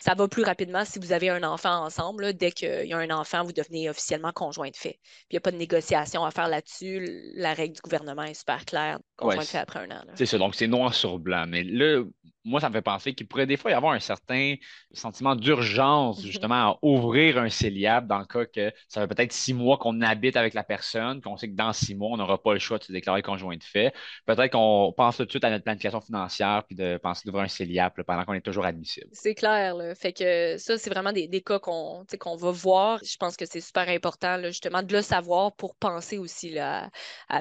Ça 0.00 0.14
va 0.14 0.28
plus 0.28 0.42
rapidement 0.42 0.84
si 0.84 0.98
vous 0.98 1.12
avez 1.12 1.30
un 1.30 1.42
enfant 1.42 1.84
ensemble. 1.84 2.34
Dès 2.34 2.52
qu'il 2.52 2.86
y 2.86 2.92
a 2.92 2.98
un 2.98 3.10
enfant, 3.10 3.44
vous 3.44 3.52
devenez 3.52 3.88
officiellement 3.90 4.32
conjoint 4.32 4.70
de 4.70 4.76
fait. 4.76 4.98
Puis 5.02 5.28
il 5.30 5.34
n'y 5.34 5.38
a 5.38 5.40
pas 5.40 5.52
de 5.52 5.56
négociation 5.56 6.24
à 6.24 6.30
faire 6.30 6.48
là-dessus. 6.48 7.32
La 7.34 7.54
règle 7.54 7.74
du 7.74 7.80
gouvernement 7.80 8.24
est 8.24 8.34
super 8.34 8.64
claire. 8.64 8.98
Conjoint 9.16 9.42
de 9.42 9.46
fait 9.46 9.58
après 9.58 9.80
un 9.80 9.90
an. 9.90 10.02
C'est 10.14 10.26
ça, 10.26 10.38
donc 10.38 10.54
c'est 10.54 10.66
noir 10.66 10.94
sur 10.94 11.18
blanc. 11.18 11.44
Mais 11.48 11.62
là, 11.62 12.02
moi, 12.44 12.60
ça 12.60 12.68
me 12.68 12.74
fait 12.74 12.82
penser 12.82 13.14
qu'il 13.14 13.26
pourrait 13.26 13.46
des 13.46 13.56
fois 13.56 13.70
y 13.70 13.74
avoir 13.74 13.92
un 13.92 14.00
certain 14.00 14.54
sentiment 14.92 15.36
d'urgence, 15.36 16.18
mhm. 16.18 16.26
justement, 16.26 16.54
à 16.54 16.78
ouvrir 16.82 17.38
un 17.38 17.48
céliab 17.48 18.06
dans 18.06 18.18
le 18.18 18.24
cas 18.24 18.46
que 18.46 18.72
ça 18.88 19.02
fait 19.02 19.14
peut-être 19.14 19.32
six 19.32 19.52
mois 19.52 19.76
qu'on 19.78 20.00
habite 20.00 20.36
avec 20.36 20.54
la 20.54 20.64
personne, 20.64 21.20
qu'on 21.20 21.36
sait 21.36 21.48
que 21.48 21.56
dans 21.56 21.72
six 21.72 21.94
mois, 21.94 22.10
on 22.12 22.16
n'aura 22.16 22.42
pas 22.42 22.54
le 22.54 22.58
choix 22.58 22.78
de 22.78 22.84
se 22.84 22.92
déclarer 22.92 23.22
conjoint 23.22 23.56
de 23.56 23.62
fait. 23.62 23.92
Peut-être 24.26 24.52
qu'on 24.52 24.92
pense 24.96 25.18
tout 25.18 25.24
de 25.24 25.30
suite 25.30 25.44
à 25.44 25.50
notre 25.50 25.64
planification 25.64 26.00
financière 26.00 26.64
puis 26.66 26.76
de 26.76 26.98
penser 27.02 27.22
d'ouvrir 27.26 27.44
un 27.44 27.48
céliab 27.48 27.92
pendant 28.06 28.24
qu'on 28.24 28.34
est 28.34 28.40
toujours 28.40 28.64
admissible. 28.64 29.08
C'est 29.12 29.34
clair. 29.34 29.69
Fait 29.94 30.12
que 30.12 30.56
ça, 30.58 30.78
c'est 30.78 30.90
vraiment 30.90 31.12
des, 31.12 31.28
cas 31.42 31.58
qu'on 31.58 32.04
qu'on 32.18 32.36
va 32.36 32.50
voir. 32.50 33.00
Je 33.04 33.16
pense 33.16 33.36
que 33.36 33.46
c'est 33.46 33.60
super 33.60 33.88
important, 33.88 34.42
justement, 34.44 34.82
de 34.82 34.92
le 34.92 35.02
savoir 35.02 35.54
pour 35.56 35.74
penser 35.76 36.18
aussi 36.18 36.58
à 36.58 36.90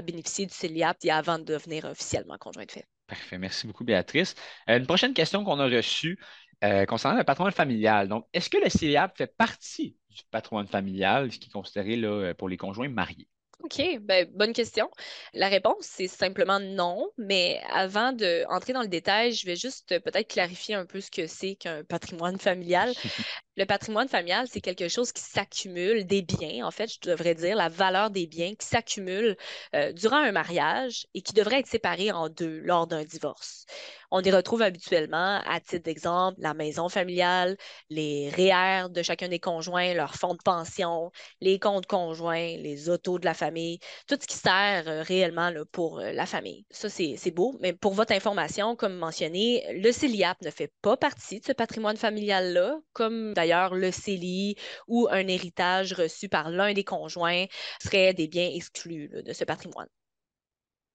bénéficier 0.03 0.45
du 0.45 0.53
céliab 0.53 0.95
avant 1.09 1.39
de 1.39 1.43
devenir 1.43 1.85
officiellement 1.85 2.37
conjoint 2.37 2.65
de 2.65 2.71
fait. 2.71 2.87
Parfait. 3.07 3.39
Merci 3.39 3.65
beaucoup, 3.65 3.83
Béatrice. 3.83 4.35
Euh, 4.69 4.77
une 4.77 4.85
prochaine 4.85 5.13
question 5.13 5.43
qu'on 5.43 5.59
a 5.59 5.65
reçue 5.65 6.19
euh, 6.63 6.85
concernant 6.85 7.17
le 7.17 7.23
patrimoine 7.23 7.51
familial. 7.51 8.07
Donc, 8.07 8.25
est-ce 8.33 8.49
que 8.49 8.57
le 8.63 8.69
CELIAP 8.69 9.17
fait 9.17 9.35
partie 9.35 9.97
du 10.09 10.21
patrimoine 10.29 10.67
familial, 10.67 11.31
ce 11.31 11.39
qui 11.39 11.49
est 11.49 11.51
considéré 11.51 12.33
pour 12.35 12.49
les 12.49 12.57
conjoints 12.57 12.89
mariés? 12.89 13.27
OK, 13.61 13.99
ben, 14.01 14.25
bonne 14.33 14.53
question. 14.53 14.89
La 15.33 15.49
réponse, 15.49 15.81
c'est 15.81 16.07
simplement 16.07 16.59
non, 16.61 17.09
mais 17.17 17.61
avant 17.69 18.13
d'entrer 18.13 18.71
dans 18.71 18.81
le 18.81 18.87
détail, 18.87 19.33
je 19.33 19.45
vais 19.45 19.57
juste 19.57 19.99
peut-être 19.99 20.29
clarifier 20.29 20.75
un 20.75 20.85
peu 20.85 21.01
ce 21.01 21.11
que 21.11 21.27
c'est 21.27 21.55
qu'un 21.55 21.83
patrimoine 21.83 22.39
familial. 22.39 22.93
le 23.59 23.65
patrimoine 23.65 24.07
familial, 24.07 24.47
c'est 24.49 24.61
quelque 24.61 24.87
chose 24.87 25.11
qui 25.11 25.21
s'accumule, 25.21 26.07
des 26.07 26.21
biens, 26.21 26.65
en 26.65 26.71
fait, 26.71 26.89
je 26.93 27.09
devrais 27.09 27.35
dire, 27.35 27.57
la 27.57 27.67
valeur 27.67 28.09
des 28.09 28.25
biens 28.25 28.55
qui 28.55 28.65
s'accumulent 28.65 29.35
euh, 29.75 29.91
durant 29.91 30.15
un 30.15 30.31
mariage 30.31 31.07
et 31.13 31.21
qui 31.21 31.33
devraient 31.33 31.59
être 31.59 31.67
séparés 31.67 32.13
en 32.13 32.29
deux 32.29 32.61
lors 32.61 32.87
d'un 32.87 33.03
divorce. 33.03 33.65
On 34.11 34.21
y 34.21 34.31
retrouve 34.31 34.61
habituellement, 34.61 35.41
à 35.45 35.59
titre 35.59 35.83
d'exemple, 35.83 36.39
la 36.39 36.53
maison 36.53 36.87
familiale, 36.87 37.57
les 37.89 38.29
REER 38.29 38.89
de 38.89 39.03
chacun 39.03 39.27
des 39.27 39.39
conjoints, 39.39 39.93
leur 39.93 40.15
fonds 40.15 40.33
de 40.33 40.41
pension, 40.43 41.11
les 41.41 41.59
comptes 41.59 41.85
conjoints, 41.85 42.55
les 42.57 42.89
autos 42.89 43.19
de 43.19 43.25
la 43.25 43.33
famille, 43.33 43.79
tout 44.07 44.17
ce 44.19 44.25
qui 44.25 44.37
sert 44.37 44.87
euh, 44.87 45.03
réellement 45.03 45.51
pour 45.73 45.99
euh, 45.99 46.13
la 46.13 46.25
famille. 46.25 46.65
Ça, 46.71 46.87
c'est 46.89 47.31
beau, 47.31 47.57
mais 47.59 47.73
pour 47.73 47.93
votre 47.93 48.13
information, 48.13 48.77
comme 48.77 48.95
mentionné, 48.95 49.65
le 49.73 49.91
CELIAP 49.91 50.41
ne 50.43 50.49
fait 50.49 50.71
pas 50.81 50.95
partie 50.95 51.41
de 51.41 51.45
ce 51.45 51.51
patrimoine 51.51 51.97
familial-là, 51.97 52.79
comme 52.93 53.33
d'ailleurs 53.33 53.48
le 53.75 53.91
CELI 53.91 54.55
ou 54.87 55.07
un 55.11 55.27
héritage 55.27 55.93
reçu 55.93 56.29
par 56.29 56.49
l'un 56.49 56.73
des 56.73 56.83
conjoints 56.83 57.45
serait 57.81 58.13
des 58.13 58.27
biens 58.27 58.49
exclus 58.53 59.09
de 59.09 59.33
ce 59.33 59.43
patrimoine. 59.43 59.89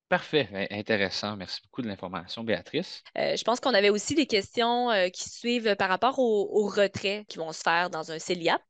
Parfait, 0.09 0.69
intéressant. 0.71 1.37
Merci 1.37 1.61
beaucoup 1.65 1.83
de 1.83 1.89
l'information, 1.89 2.45
Béatrice. 2.45 3.03
Euh, 3.19 3.37
je 3.37 3.43
pense 3.43 3.59
qu'on 3.59 3.75
avait 3.75 3.91
aussi 3.91 4.15
des 4.15 4.27
questions 4.27 4.91
euh, 4.91 5.09
qui 5.09 5.29
suivent 5.29 5.75
par 5.77 5.89
rapport 5.89 6.19
aux, 6.19 6.69
retraits 6.69 7.27
qui 7.27 7.39
vont 7.39 7.53
se 7.53 7.63
faire 7.63 7.91
dans 7.91 8.13
un 8.13 8.19
CELIAP. 8.19 8.63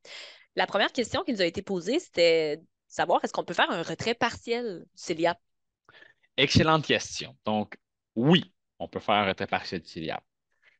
La 0.57 0.67
première 0.67 0.93
question 0.93 1.23
qui 1.23 1.33
nous 1.33 1.43
a 1.43 1.45
été 1.45 1.61
posée, 1.61 1.99
c'était 1.99 2.61
savoir 2.87 3.23
est-ce 3.25 3.33
qu'on 3.33 3.45
peut 3.45 3.53
faire 3.53 3.71
un 3.71 3.83
retrait 3.83 4.15
partiel 4.15 4.85
du 4.95 5.03
CELIAP? 5.03 5.39
Excellente 6.37 6.87
question. 6.87 7.37
Donc, 7.45 7.77
oui, 8.15 8.53
on 8.79 8.89
peut 8.89 9.01
faire 9.01 9.17
un 9.17 9.27
retrait 9.27 9.49
partiel 9.49 9.83
du 9.83 9.89
CELIAP. 9.89 10.23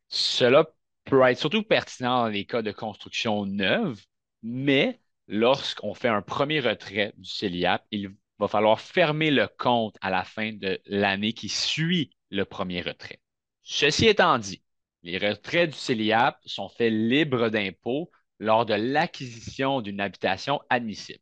Cela 0.09 0.65
peut 1.05 1.23
être 1.23 1.39
surtout 1.39 1.63
pertinent 1.63 2.25
dans 2.25 2.29
les 2.29 2.47
cas 2.47 2.63
de 2.63 2.73
construction 2.73 3.47
neuve, 3.47 4.03
mais 4.43 5.01
lorsqu'on 5.29 5.95
fait 5.95 6.09
un 6.09 6.23
premier 6.23 6.61
retrait 6.61 7.13
du 7.17 7.29
CELIAP, 7.29 7.85
il 7.91 8.11
va 8.39 8.49
falloir 8.49 8.81
fermer 8.81 9.31
le 9.31 9.49
compte 9.59 9.97
à 10.01 10.11
la 10.11 10.25
fin 10.25 10.53
de 10.53 10.81
l'année 10.87 11.33
qui 11.33 11.49
suit 11.49 12.11
le 12.31 12.45
premier 12.45 12.83
retrait. 12.83 13.21
Ceci 13.63 14.07
étant 14.07 14.39
dit, 14.39 14.63
les 15.03 15.19
retraits 15.19 15.71
du 15.71 15.77
CELIAP 15.77 16.39
sont 16.47 16.69
faits 16.69 16.93
libres 16.93 17.49
d'impôts 17.49 18.11
lors 18.39 18.67
de 18.67 18.75
l'acquisition 18.75 19.81
d'une 19.81 20.01
habitation 20.01 20.61
admissible. 20.69 21.21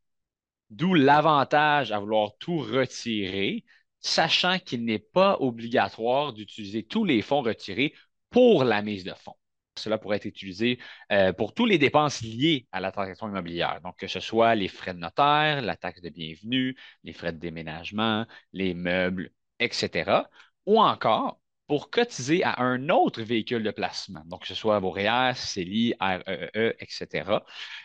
D'où 0.71 0.95
l'avantage 0.95 1.93
à 1.93 1.99
vouloir 1.99 2.37
tout 2.39 2.59
retirer, 2.59 3.65
sachant 4.01 4.59
qu'il 4.59 4.85
n'est 4.85 4.99
pas 4.99 5.37
obligatoire 5.41 6.33
d'utiliser 6.33 6.83
tous 6.83 7.05
les 7.05 7.23
fonds 7.23 7.43
retirés 7.43 7.95
pour 8.31 8.65
la 8.65 8.81
mise 8.83 9.05
de 9.05 9.13
fonds. 9.15 9.37
Cela 9.77 9.99
pourrait 9.99 10.19
être 10.19 10.27
utilisé 10.27 10.79
euh, 11.13 11.33
pour 11.33 11.55
toutes 11.55 11.71
les 11.71 11.79
dépenses 11.79 12.21
liées 12.21 12.67
à 12.73 12.81
la 12.81 12.93
transaction 12.93 13.29
immobilière. 13.29 13.81
Donc, 13.83 13.97
que 13.97 14.07
ce 14.07 14.21
soit 14.21 14.55
les 14.55 14.69
frais 14.69 14.95
de 14.95 14.99
notaire, 14.99 15.63
la 15.63 15.77
taxe 15.77 16.03
de 16.03 16.11
bienvenue, 16.11 16.77
les 17.05 17.13
frais 17.13 17.33
de 17.33 17.39
déménagement, 17.39 18.27
les 18.53 18.75
meubles, 18.75 19.31
etc. 19.61 20.29
Ou 20.67 20.81
encore 20.81 21.41
pour 21.67 21.91
cotiser 21.91 22.45
à 22.45 22.61
un 22.63 22.91
autre 22.91 23.23
véhicule 23.23 23.63
de 23.63 23.71
placement. 23.71 24.23
Donc, 24.27 24.43
que 24.43 24.49
ce 24.49 24.55
soit 24.55 24.79
vos 24.79 24.91
REER, 24.91 25.33
CELI, 25.37 25.95
REE, 26.01 26.77
etc. 26.79 27.43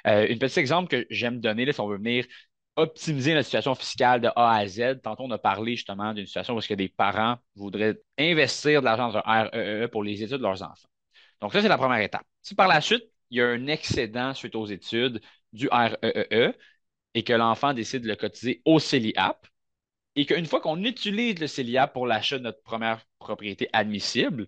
Euh, 0.08 0.28
un 0.30 0.38
petit 0.38 0.60
exemple 0.60 0.90
que 0.90 1.08
j'aime 1.10 1.40
donner, 1.40 1.66
là, 1.66 1.72
si 1.72 1.80
on 1.80 1.88
veut 1.88 1.98
venir 1.98 2.26
optimiser 2.76 3.34
la 3.34 3.44
situation 3.44 3.76
fiscale 3.76 4.22
de 4.22 4.30
A 4.36 4.56
à 4.56 4.68
Z. 4.68 5.02
Tantôt, 5.04 5.24
on 5.24 5.32
a 5.32 5.38
parlé 5.38 5.76
justement 5.76 6.14
d'une 6.14 6.28
situation 6.28 6.56
où 6.56 6.76
des 6.76 6.90
parents 6.90 7.38
voudraient 7.56 7.98
investir 8.20 8.82
de 8.82 8.86
l'argent 8.86 9.10
dans 9.10 9.18
un 9.26 9.44
REE 9.46 9.86
e 9.86 9.88
pour 9.88 10.04
les 10.04 10.22
études 10.22 10.38
de 10.38 10.44
leurs 10.44 10.62
enfants. 10.62 10.90
Donc, 11.42 11.54
ça, 11.54 11.62
c'est 11.62 11.68
la 11.68 11.78
première 11.78 12.02
étape. 12.02 12.26
Si 12.42 12.56
par 12.56 12.68
la 12.68 12.82
suite, 12.82 13.04
il 13.30 13.38
y 13.38 13.42
a 13.42 13.48
un 13.48 13.68
excédent 13.68 14.34
suite 14.34 14.56
aux 14.56 14.66
études 14.66 15.22
du 15.54 15.68
REE 15.70 15.98
e 16.32 16.54
et 17.14 17.24
que 17.24 17.34
l'enfant 17.34 17.74
décide 17.74 18.04
de 18.04 18.08
le 18.08 18.16
cotiser 18.16 18.62
au 18.66 18.80
CELIAP, 18.80 19.48
et 20.16 20.26
qu'une 20.26 20.48
fois 20.48 20.62
qu'on 20.62 20.84
utilise 20.84 21.40
le 21.40 21.48
CELIAP 21.48 21.94
pour 21.94 22.08
l'achat 22.08 22.40
de 22.40 22.44
notre 22.44 22.62
première 22.64 23.06
propriété 23.20 23.70
admissible 23.72 24.48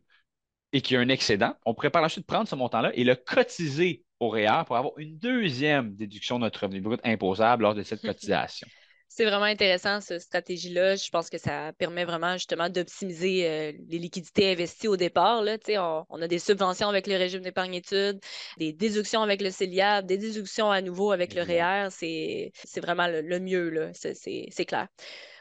et 0.74 0.82
qu'il 0.82 0.96
y 0.96 0.98
a 0.98 1.02
un 1.02 1.10
excédent, 1.10 1.56
on 1.66 1.74
pourrait 1.74 1.92
par 1.92 2.02
la 2.02 2.10
suite 2.10 2.26
prendre 2.26 2.48
ce 2.48 2.56
montant-là 2.56 2.92
et 2.96 3.04
le 3.04 3.16
cotiser 3.16 4.04
au 4.20 4.30
REER 4.30 4.64
pour 4.66 4.78
avoir 4.78 4.98
une 4.98 5.18
deuxième 5.18 5.96
déduction 5.96 6.38
de 6.38 6.46
notre 6.46 6.64
revenu 6.64 6.82
brut 6.82 7.00
imposable 7.04 7.64
lors 7.64 7.76
de 7.76 7.84
cette 7.84 8.02
cotisation. 8.06 8.68
C'est 9.12 9.26
vraiment 9.26 9.46
intéressant, 9.46 10.02
cette 10.02 10.22
stratégie-là. 10.22 10.96
Je 10.96 11.10
pense 11.10 11.32
que 11.32 11.40
ça 11.40 11.74
permet 11.74 12.06
vraiment 12.06 12.34
justement 12.34 12.70
d'optimiser 12.70 13.48
euh, 13.48 13.72
les 13.90 13.98
liquidités 13.98 14.52
investies 14.52 14.88
au 14.88 14.98
départ. 14.98 15.42
Là. 15.42 15.58
On, 15.70 16.06
on, 16.10 16.22
a 16.22 16.28
des 16.28 16.38
subventions 16.38 16.88
avec 16.88 17.08
le 17.08 17.16
régime 17.16 17.42
d'épargne 17.42 17.74
études, 17.74 18.20
des 18.60 18.72
déductions 18.72 19.24
avec 19.24 19.42
le 19.42 19.50
CELIAB, 19.50 20.06
des 20.06 20.20
déductions 20.20 20.70
à 20.70 20.82
nouveau 20.82 21.12
avec 21.12 21.34
le 21.34 21.42
REER. 21.42 21.90
C'est 21.90 22.52
vraiment 22.80 23.08
le, 23.08 23.40
mieux, 23.40 23.92
c'est 23.94 24.66
clair. 24.66 24.88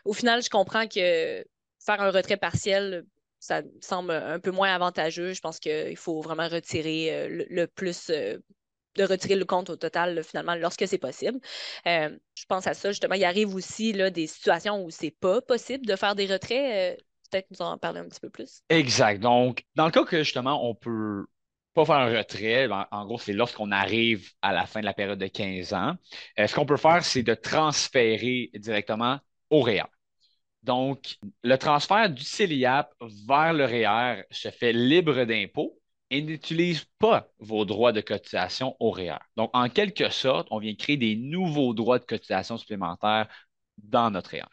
Au 0.07 0.15
final, 0.15 0.43
je 0.43 0.49
comprends 0.49 0.89
que 0.89 1.45
faire 1.79 2.01
un 2.01 2.11
retrait 2.11 2.39
partiel, 2.39 3.05
ça 3.39 3.63
semble 3.81 4.13
un 4.13 4.41
peu 4.41 4.51
moins 4.51 4.75
avantageux. 4.75 5.35
Je 5.35 5.41
pense 5.41 5.61
qu'il 5.61 5.97
faut 5.97 6.23
vraiment 6.23 6.49
retirer 6.49 7.13
euh, 7.13 7.45
le, 7.49 7.67
plus 7.67 8.11
euh, 8.11 8.39
de 8.99 9.05
retirer 9.05 9.37
le 9.37 9.45
compte 9.45 9.71
au 9.71 9.77
total, 9.77 10.23
finalement, 10.23 10.55
lorsque 10.55 10.87
c'est 10.87 10.99
possible. 10.99 11.39
Euh, 11.87 12.11
je 12.35 12.45
pense 12.47 12.67
à 12.67 12.75
ça, 12.75 12.91
justement. 12.91 13.15
Il 13.15 13.25
arrive 13.25 13.55
aussi 13.55 13.93
là, 13.93 14.11
des 14.11 14.27
situations 14.27 14.85
où 14.85 14.91
c'est 14.91 15.11
pas 15.11 15.41
possible 15.41 15.87
de 15.87 15.97
faire 15.97 16.15
des 16.15 16.27
retraits. 16.27 16.97
Euh, 16.99 17.03
peut-être 17.31 17.51
nous 17.51 17.63
en 17.63 17.79
parler 17.79 18.01
un 18.01 18.09
petit 18.09 18.21
peu 18.21 18.31
plus. 18.31 18.63
Exact. 18.69 19.21
Donc, 19.21 19.65
dans 19.75 19.87
le 19.87 19.93
cas 19.93 20.05
que, 20.05 20.19
justement, 20.19 20.69
on 20.69 20.75
peut 20.75 21.27
pas 21.75 21.85
faire 21.85 21.97
un 21.97 22.17
retrait, 22.19 22.69
en, 22.91 23.07
gros, 23.07 23.19
c'est 23.19 23.33
lorsqu'on 23.33 23.71
arrive 23.71 24.33
à 24.43 24.53
la 24.53 24.67
fin 24.67 24.81
de 24.81 24.85
la 24.85 24.95
période 24.95 25.19
de 25.19 25.27
15 25.27 25.73
ans. 25.75 25.95
Euh, 26.39 26.47
ce 26.47 26.55
qu'on 26.55 26.67
peut 26.67 26.77
faire, 26.77 27.05
c'est 27.05 27.23
de 27.23 27.35
transférer 27.35 28.51
directement 28.55 29.19
au 29.51 29.63
REER. 29.63 29.85
Donc, 30.63 31.19
le 31.45 31.57
transfert 31.57 32.11
du 32.11 32.25
CELIAP 32.25 32.93
vers 33.29 33.53
le 33.53 33.65
REER 33.65 34.25
se 34.31 34.51
fait 34.51 34.73
libre 34.73 35.25
d'impôt 35.25 35.78
et 36.11 36.23
n'utilise 36.23 36.85
pas 36.99 37.29
vos 37.39 37.65
droits 37.65 37.93
de 37.93 38.01
cotisation 38.01 38.77
au 38.81 38.91
REER. 38.91 39.19
Donc, 39.37 39.51
en 39.53 39.69
quelque 39.69 40.11
sorte, 40.11 40.49
on 40.51 40.59
vient 40.59 40.75
créer 40.75 40.97
des 40.97 41.17
nouveaux 41.17 41.75
droits 41.75 41.99
de 41.99 42.05
cotisation 42.05 42.57
supplémentaires 42.57 43.29
dans 43.79 44.11
notre 44.11 44.31
REER. 44.31 44.45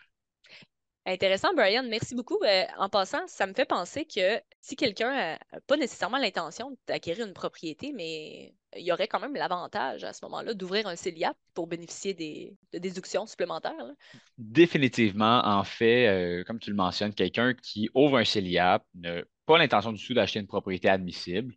Intéressant, 1.08 1.54
Brian. 1.54 1.84
Merci 1.88 2.16
beaucoup. 2.16 2.40
Euh, 2.44 2.64
en 2.80 2.90
passant, 2.90 3.28
ça 3.28 3.46
me 3.46 3.54
fait 3.54 3.66
penser 3.66 4.06
que 4.06 4.42
si 4.60 4.76
quelqu'un 4.76 5.12
n'a 5.14 5.40
pas 5.68 5.78
nécessairement 5.78 6.18
l'intention 6.18 6.76
d'acquérir 6.88 7.28
une 7.28 7.34
propriété, 7.34 7.94
mais 7.94 8.56
il 8.76 8.84
y 8.84 8.92
aurait 8.92 9.08
quand 9.08 9.20
même 9.20 9.36
l'avantage 9.36 10.04
à 10.04 10.14
ce 10.14 10.26
moment-là 10.26 10.56
d'ouvrir 10.56 10.88
un 10.88 10.96
CELIAP 10.96 11.38
pour 11.54 11.68
bénéficier 11.68 12.16
des, 12.16 12.58
de 12.74 12.80
déductions 12.80 13.28
supplémentaires. 13.28 13.94
Définitivement, 14.40 15.42
en 15.46 15.64
fait, 15.64 16.08
euh, 16.08 16.44
comme 16.44 16.60
tu 16.60 16.72
le 16.72 16.76
mentionnes, 16.76 17.14
quelqu'un 17.14 17.54
qui 17.54 17.88
ouvre 17.94 18.18
un 18.18 18.26
CELIAP 18.26 18.84
n'a 18.96 19.22
pas 19.46 19.60
l'intention 19.60 19.92
du 19.92 20.04
tout 20.04 20.16
d'acheter 20.16 20.40
une 20.40 20.48
propriété 20.48 20.90
admissible. 20.90 21.54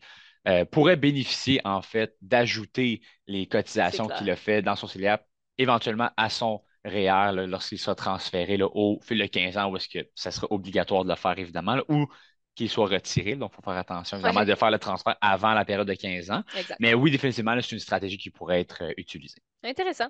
Euh, 0.47 0.64
pourrait 0.64 0.97
bénéficier 0.97 1.61
en 1.64 1.83
fait 1.83 2.17
d'ajouter 2.23 3.02
les 3.26 3.47
cotisations 3.47 4.09
qu'il 4.09 4.31
a 4.31 4.37
fait 4.37 4.62
dans 4.62 4.76
son 4.76 4.87
CELIAP 4.87 5.26
éventuellement 5.59 6.11
à 6.17 6.31
son 6.31 6.62
REER 6.85 7.47
lorsqu'il 7.47 7.78
sera 7.78 7.94
transféré 7.94 8.58
au 8.62 8.99
fil 9.02 9.18
de 9.18 9.26
15 9.26 9.56
ans, 9.56 9.70
où 9.70 9.76
est-ce 9.76 9.88
que 9.88 10.08
ça 10.14 10.30
sera 10.30 10.47
obligatoire 10.50 11.04
de 11.04 11.11
le 11.11 11.16
faire, 11.16 11.38
évidemment, 11.38 11.78
ou 11.88 12.06
qu'il 12.58 12.68
soit 12.68 12.88
retiré. 12.88 13.37
Donc, 13.37 13.52
il 13.52 13.56
faut 13.56 13.62
faire 13.62 13.78
attention, 13.78 14.16
évidemment, 14.16 14.44
de 14.44 14.54
faire 14.54 14.70
le 14.70 14.78
transfert 14.78 15.16
avant 15.20 15.54
la 15.54 15.64
période 15.64 15.87
de 15.87 15.94
15 15.94 16.30
ans. 16.30 16.42
Mais 16.80 16.92
oui, 16.92 17.11
définitivement, 17.11 17.56
c'est 17.61 17.73
une 17.73 17.78
stratégie 17.78 18.18
qui 18.18 18.30
pourrait 18.30 18.61
être 18.61 18.82
euh, 18.82 18.92
utilisée. 18.97 19.40
Intéressant. 19.62 20.08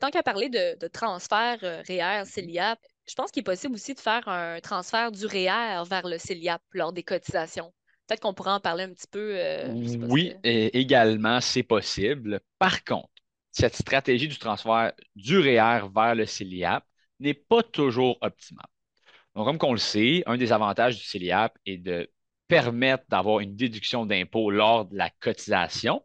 Tant 0.00 0.10
qu'à 0.10 0.22
parler 0.22 0.48
de, 0.48 0.88
transfert 0.88 1.58
euh, 1.64 1.82
REER, 1.88 2.24
CELIAP, 2.24 2.78
je 3.08 3.14
pense 3.14 3.32
qu'il 3.32 3.40
est 3.40 3.44
possible 3.44 3.74
aussi 3.74 3.94
de 3.94 4.00
faire 4.00 4.26
un 4.28 4.60
transfert 4.60 5.10
du 5.10 5.26
REER 5.26 5.82
vers 5.88 6.06
le 6.06 6.18
CELIAP 6.18 6.62
lors 6.72 6.92
des 6.92 7.02
cotisations. 7.02 7.72
Peut-être 8.06 8.20
qu'on 8.20 8.34
pourrait 8.34 8.52
en 8.52 8.60
parler 8.60 8.84
un 8.84 8.92
petit 8.92 9.08
peu. 9.10 9.34
Euh, 9.36 9.68
oui, 10.08 10.34
également, 10.44 11.40
c'est 11.40 11.62
possible. 11.62 12.40
Par 12.58 12.84
contre, 12.84 13.08
cette 13.52 13.76
stratégie 13.76 14.28
du 14.28 14.38
transfert 14.38 14.92
du 15.14 15.38
REER 15.38 15.88
vers 15.94 16.14
le 16.14 16.26
CELIAP 16.26 16.84
n'est 17.20 17.34
pas 17.34 17.62
toujours 17.62 18.18
optimale. 18.22 18.66
Donc, 19.34 19.46
comme 19.46 19.70
on 19.70 19.72
le 19.72 19.78
sait, 19.78 20.22
un 20.26 20.36
des 20.36 20.52
avantages 20.52 20.98
du 20.98 21.04
CELIAP 21.04 21.56
est 21.66 21.78
de 21.78 22.10
permettre 22.48 23.04
d'avoir 23.08 23.40
une 23.40 23.54
déduction 23.56 24.04
d'impôt 24.04 24.50
lors 24.50 24.86
de 24.86 24.96
la 24.96 25.10
cotisation, 25.20 26.04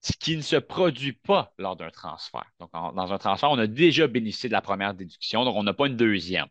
ce 0.00 0.12
qui 0.12 0.36
ne 0.36 0.42
se 0.42 0.56
produit 0.56 1.12
pas 1.12 1.52
lors 1.58 1.76
d'un 1.76 1.90
transfert. 1.90 2.50
Donc, 2.60 2.70
dans 2.72 3.12
un 3.12 3.18
transfert, 3.18 3.50
on 3.50 3.58
a 3.58 3.66
déjà 3.66 4.06
bénéficié 4.06 4.48
de 4.48 4.54
la 4.54 4.62
première 4.62 4.94
déduction, 4.94 5.44
donc 5.44 5.56
on 5.56 5.62
n'a 5.64 5.74
pas 5.74 5.86
une 5.88 5.96
deuxième. 5.96 6.46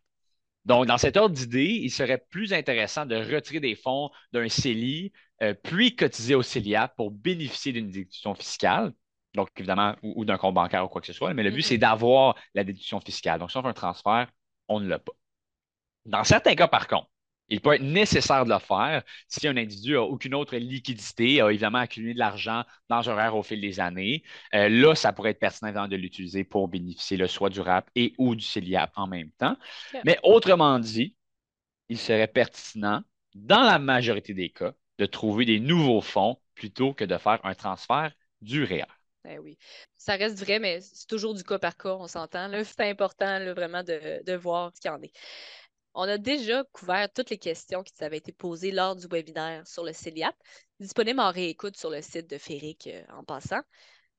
Donc, 0.66 0.86
dans 0.86 0.98
cet 0.98 1.16
ordre 1.16 1.34
d'idée, 1.34 1.80
il 1.82 1.90
serait 1.90 2.24
plus 2.30 2.54
intéressant 2.54 3.06
de 3.06 3.16
retirer 3.16 3.60
des 3.62 3.76
fonds 3.76 4.12
d'un 4.34 4.50
CELI, 4.50 5.14
euh, 5.42 5.54
puis 5.54 5.96
cotiser 5.96 6.36
au 6.36 6.44
CELIAP 6.44 6.96
pour 6.96 7.12
bénéficier 7.12 7.72
d'une 7.72 7.90
déduction 7.90 8.36
fiscale 8.36 8.94
donc 9.34 9.50
évidemment, 9.58 9.96
ou, 10.02 10.26
d'un 10.26 10.38
compte 10.38 10.56
bancaire 10.56 10.86
ou 10.86 10.88
quoi 10.88 11.02
que 11.02 11.08
ce 11.08 11.14
soit. 11.14 11.34
Mais 11.34 11.44
le 11.44 11.52
but, 11.52 11.62
c'est 11.62 11.78
d'avoir 11.78 12.36
la 12.56 12.64
déduction 12.64 13.00
fiscale. 13.00 13.40
Donc, 13.40 13.52
si 13.52 13.58
on 13.58 13.62
fait 13.62 13.68
un 13.68 13.74
transfert, 13.74 14.28
on 14.68 14.80
ne 14.80 14.88
l'a 14.88 15.00
pas. 15.00 15.14
Dans 16.06 16.24
certains 16.24 16.56
cas, 16.56 16.68
par 16.68 16.88
contre, 16.88 17.10
il 17.50 17.62
peut 17.62 17.74
être 17.74 17.82
nécessaire 17.82 18.46
de 18.46 18.50
le 18.52 18.60
faire 18.60 19.04
si 19.28 19.48
un 19.48 19.56
individu 19.56 19.94
n'a 19.94 20.02
aucune 20.02 20.36
autre 20.36 20.56
liquidité, 20.58 21.42
a 21.42 21.50
évidemment 21.50 21.78
accumulé 21.80 22.14
de 22.14 22.20
l'argent 22.20 22.64
dans 22.90 23.10
un 23.10 23.14
horaire 23.14 23.36
au 23.36 23.44
fil 23.44 23.62
des 23.62 23.80
années. 23.80 24.24
Euh, 24.54 24.68
là, 24.70 24.96
ça 24.96 25.14
pourrait 25.14 25.32
être 25.32 25.40
pertinent 25.40 25.88
de 25.88 25.96
l'utiliser 25.96 26.44
pour 26.44 26.68
bénéficier 26.68 27.16
le 27.16 27.28
soit 27.28 27.50
du 27.50 27.62
RAP 27.62 27.90
et 27.96 28.14
ou 28.18 28.36
du 28.36 28.44
CELIAP 28.44 28.92
en 28.96 29.08
même 29.08 29.32
temps. 29.32 29.56
Mais 30.06 30.20
autrement 30.24 30.78
dit, 30.80 31.16
il 31.90 31.98
serait 31.98 32.28
pertinent, 32.28 33.04
dans 33.36 33.64
la 33.64 33.80
majorité 33.80 34.34
des 34.34 34.50
cas, 34.50 34.74
de 34.98 35.06
trouver 35.06 35.46
des 35.46 35.60
nouveaux 35.60 36.02
fonds 36.02 36.40
plutôt 36.56 36.94
que 36.94 37.06
de 37.06 37.18
faire 37.18 37.40
un 37.46 37.54
transfert 37.54 38.12
du 38.42 38.64
REER. 38.64 38.97
Ben 39.28 39.40
oui. 39.40 39.58
Ça 39.98 40.16
reste 40.16 40.40
vrai, 40.40 40.58
mais 40.60 40.80
c'est 40.80 41.06
toujours 41.06 41.34
du 41.34 41.44
cas 41.44 41.60
par 41.60 41.76
cas, 41.76 41.96
on 41.96 42.08
s'entend. 42.08 42.50
C'est 42.64 42.90
important 42.90 43.54
vraiment 43.54 43.84
de, 43.84 44.36
voir 44.36 44.72
ce 44.74 44.80
qu'il 44.80 44.90
y 44.90 44.94
en 44.94 45.02
est. 45.02 45.12
On 45.94 46.04
a 46.04 46.18
déjà 46.18 46.64
couvert 46.72 47.12
toutes 47.12 47.30
les 47.30 47.38
questions 47.38 47.84
qui 47.84 47.92
avaient 48.04 48.18
été 48.18 48.32
posées 48.32 48.72
lors 48.72 48.96
du 48.96 49.08
webinaire 49.08 49.68
sur 49.68 49.84
le 49.84 49.92
CELIAP, 49.92 50.36
disponible 50.80 51.20
en 51.20 51.32
réécoute 51.32 51.76
sur 51.76 51.90
le 51.90 52.02
site 52.02 52.30
de 52.30 52.38
Féric 52.38 52.88
euh, 52.88 53.04
en 53.10 53.24
passant. 53.24 53.62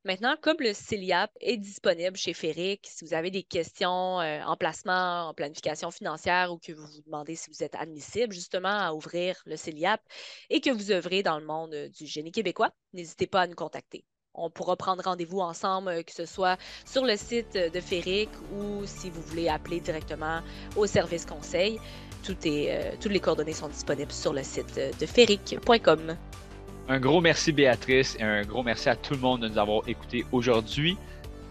Maintenant, 0.04 0.36
comme 0.42 0.58
le 0.60 0.74
CELIAP 0.74 1.30
est 1.40 1.56
disponible 1.56 2.16
chez 2.16 2.34
Féric, 2.34 2.86
si 2.86 3.04
vous 3.06 3.14
avez 3.14 3.30
des 3.30 3.42
questions 3.44 4.20
euh, 4.20 4.42
en 4.42 4.56
placement, 4.56 5.28
en 5.28 5.34
planification 5.34 5.90
financière 5.90 6.52
ou 6.52 6.58
que 6.58 6.72
vous 6.72 6.86
vous 6.86 7.02
demandez 7.06 7.34
si 7.34 7.50
vous 7.50 7.62
êtes 7.62 7.74
admissible 7.76 8.34
justement 8.34 8.68
à 8.78 8.92
ouvrir 8.92 9.40
le 9.46 9.56
CELIAP 9.56 10.02
et 10.50 10.60
que 10.60 10.70
vous 10.70 10.92
œuvrez 10.92 11.22
dans 11.22 11.38
le 11.38 11.46
monde 11.46 11.72
euh, 11.74 11.88
du 11.88 12.06
génie 12.06 12.32
québécois, 12.32 12.72
n'hésitez 12.92 13.26
pas 13.26 13.42
à 13.42 13.46
nous 13.46 13.54
contacter 13.54 14.04
on 14.38 14.50
pourra 14.50 14.76
prendre 14.76 15.02
rendez-vous 15.04 15.40
ensemble, 15.40 15.88
euh, 15.88 16.02
que 16.02 16.12
ce 16.12 16.26
soit 16.26 16.56
sur 16.84 17.04
le 17.04 17.16
site 17.16 17.54
de 17.54 17.80
Féric 17.80 18.28
ou 18.52 18.82
si 18.84 19.10
vous 19.10 19.22
voulez 19.22 19.48
appeler 19.48 19.80
directement 19.80 20.40
au 20.76 20.86
service 20.86 21.24
conseil. 21.24 21.78
Tout 22.24 22.36
est, 22.44 22.70
euh, 22.70 22.96
toutes 23.00 23.12
les 23.12 23.20
coordonnées 23.20 23.52
sont 23.52 23.68
disponibles 23.68 24.12
sur 24.12 24.32
le 24.32 24.42
site 24.42 24.80
de 25.00 25.06
féric.com. 25.06 26.16
Un 26.88 27.00
gros 27.00 27.20
merci 27.20 27.52
Béatrice 27.52 28.16
et 28.18 28.22
un 28.22 28.42
gros 28.42 28.62
merci 28.62 28.88
à 28.88 28.96
tout 28.96 29.14
le 29.14 29.20
monde 29.20 29.42
de 29.42 29.48
nous 29.48 29.58
avoir 29.58 29.86
écoutés 29.88 30.24
aujourd'hui. 30.32 30.96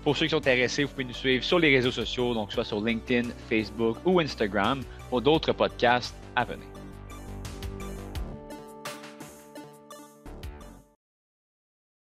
Pour 0.04 0.15
ceux 0.15 0.26
qui 0.26 0.32
sont 0.32 0.38
intéressés, 0.38 0.84
vous 0.84 0.89
pouvez 0.89 1.04
nous 1.04 1.13
suivre 1.13 1.43
sur 1.43 1.60
les 1.60 1.76
réseaux 1.76 1.91
sociaux, 1.91 2.34
donc 2.34 2.52
soit 2.52 2.63
sur 2.63 2.84
LinkedIn, 2.84 3.30
Facebook 3.50 3.97
ou 4.06 4.19
Instagram 4.19 4.82
pour 5.10 5.21
d'autres 5.21 5.54
podcasts 5.54 6.15
à 6.36 6.45
venir. 6.45 6.77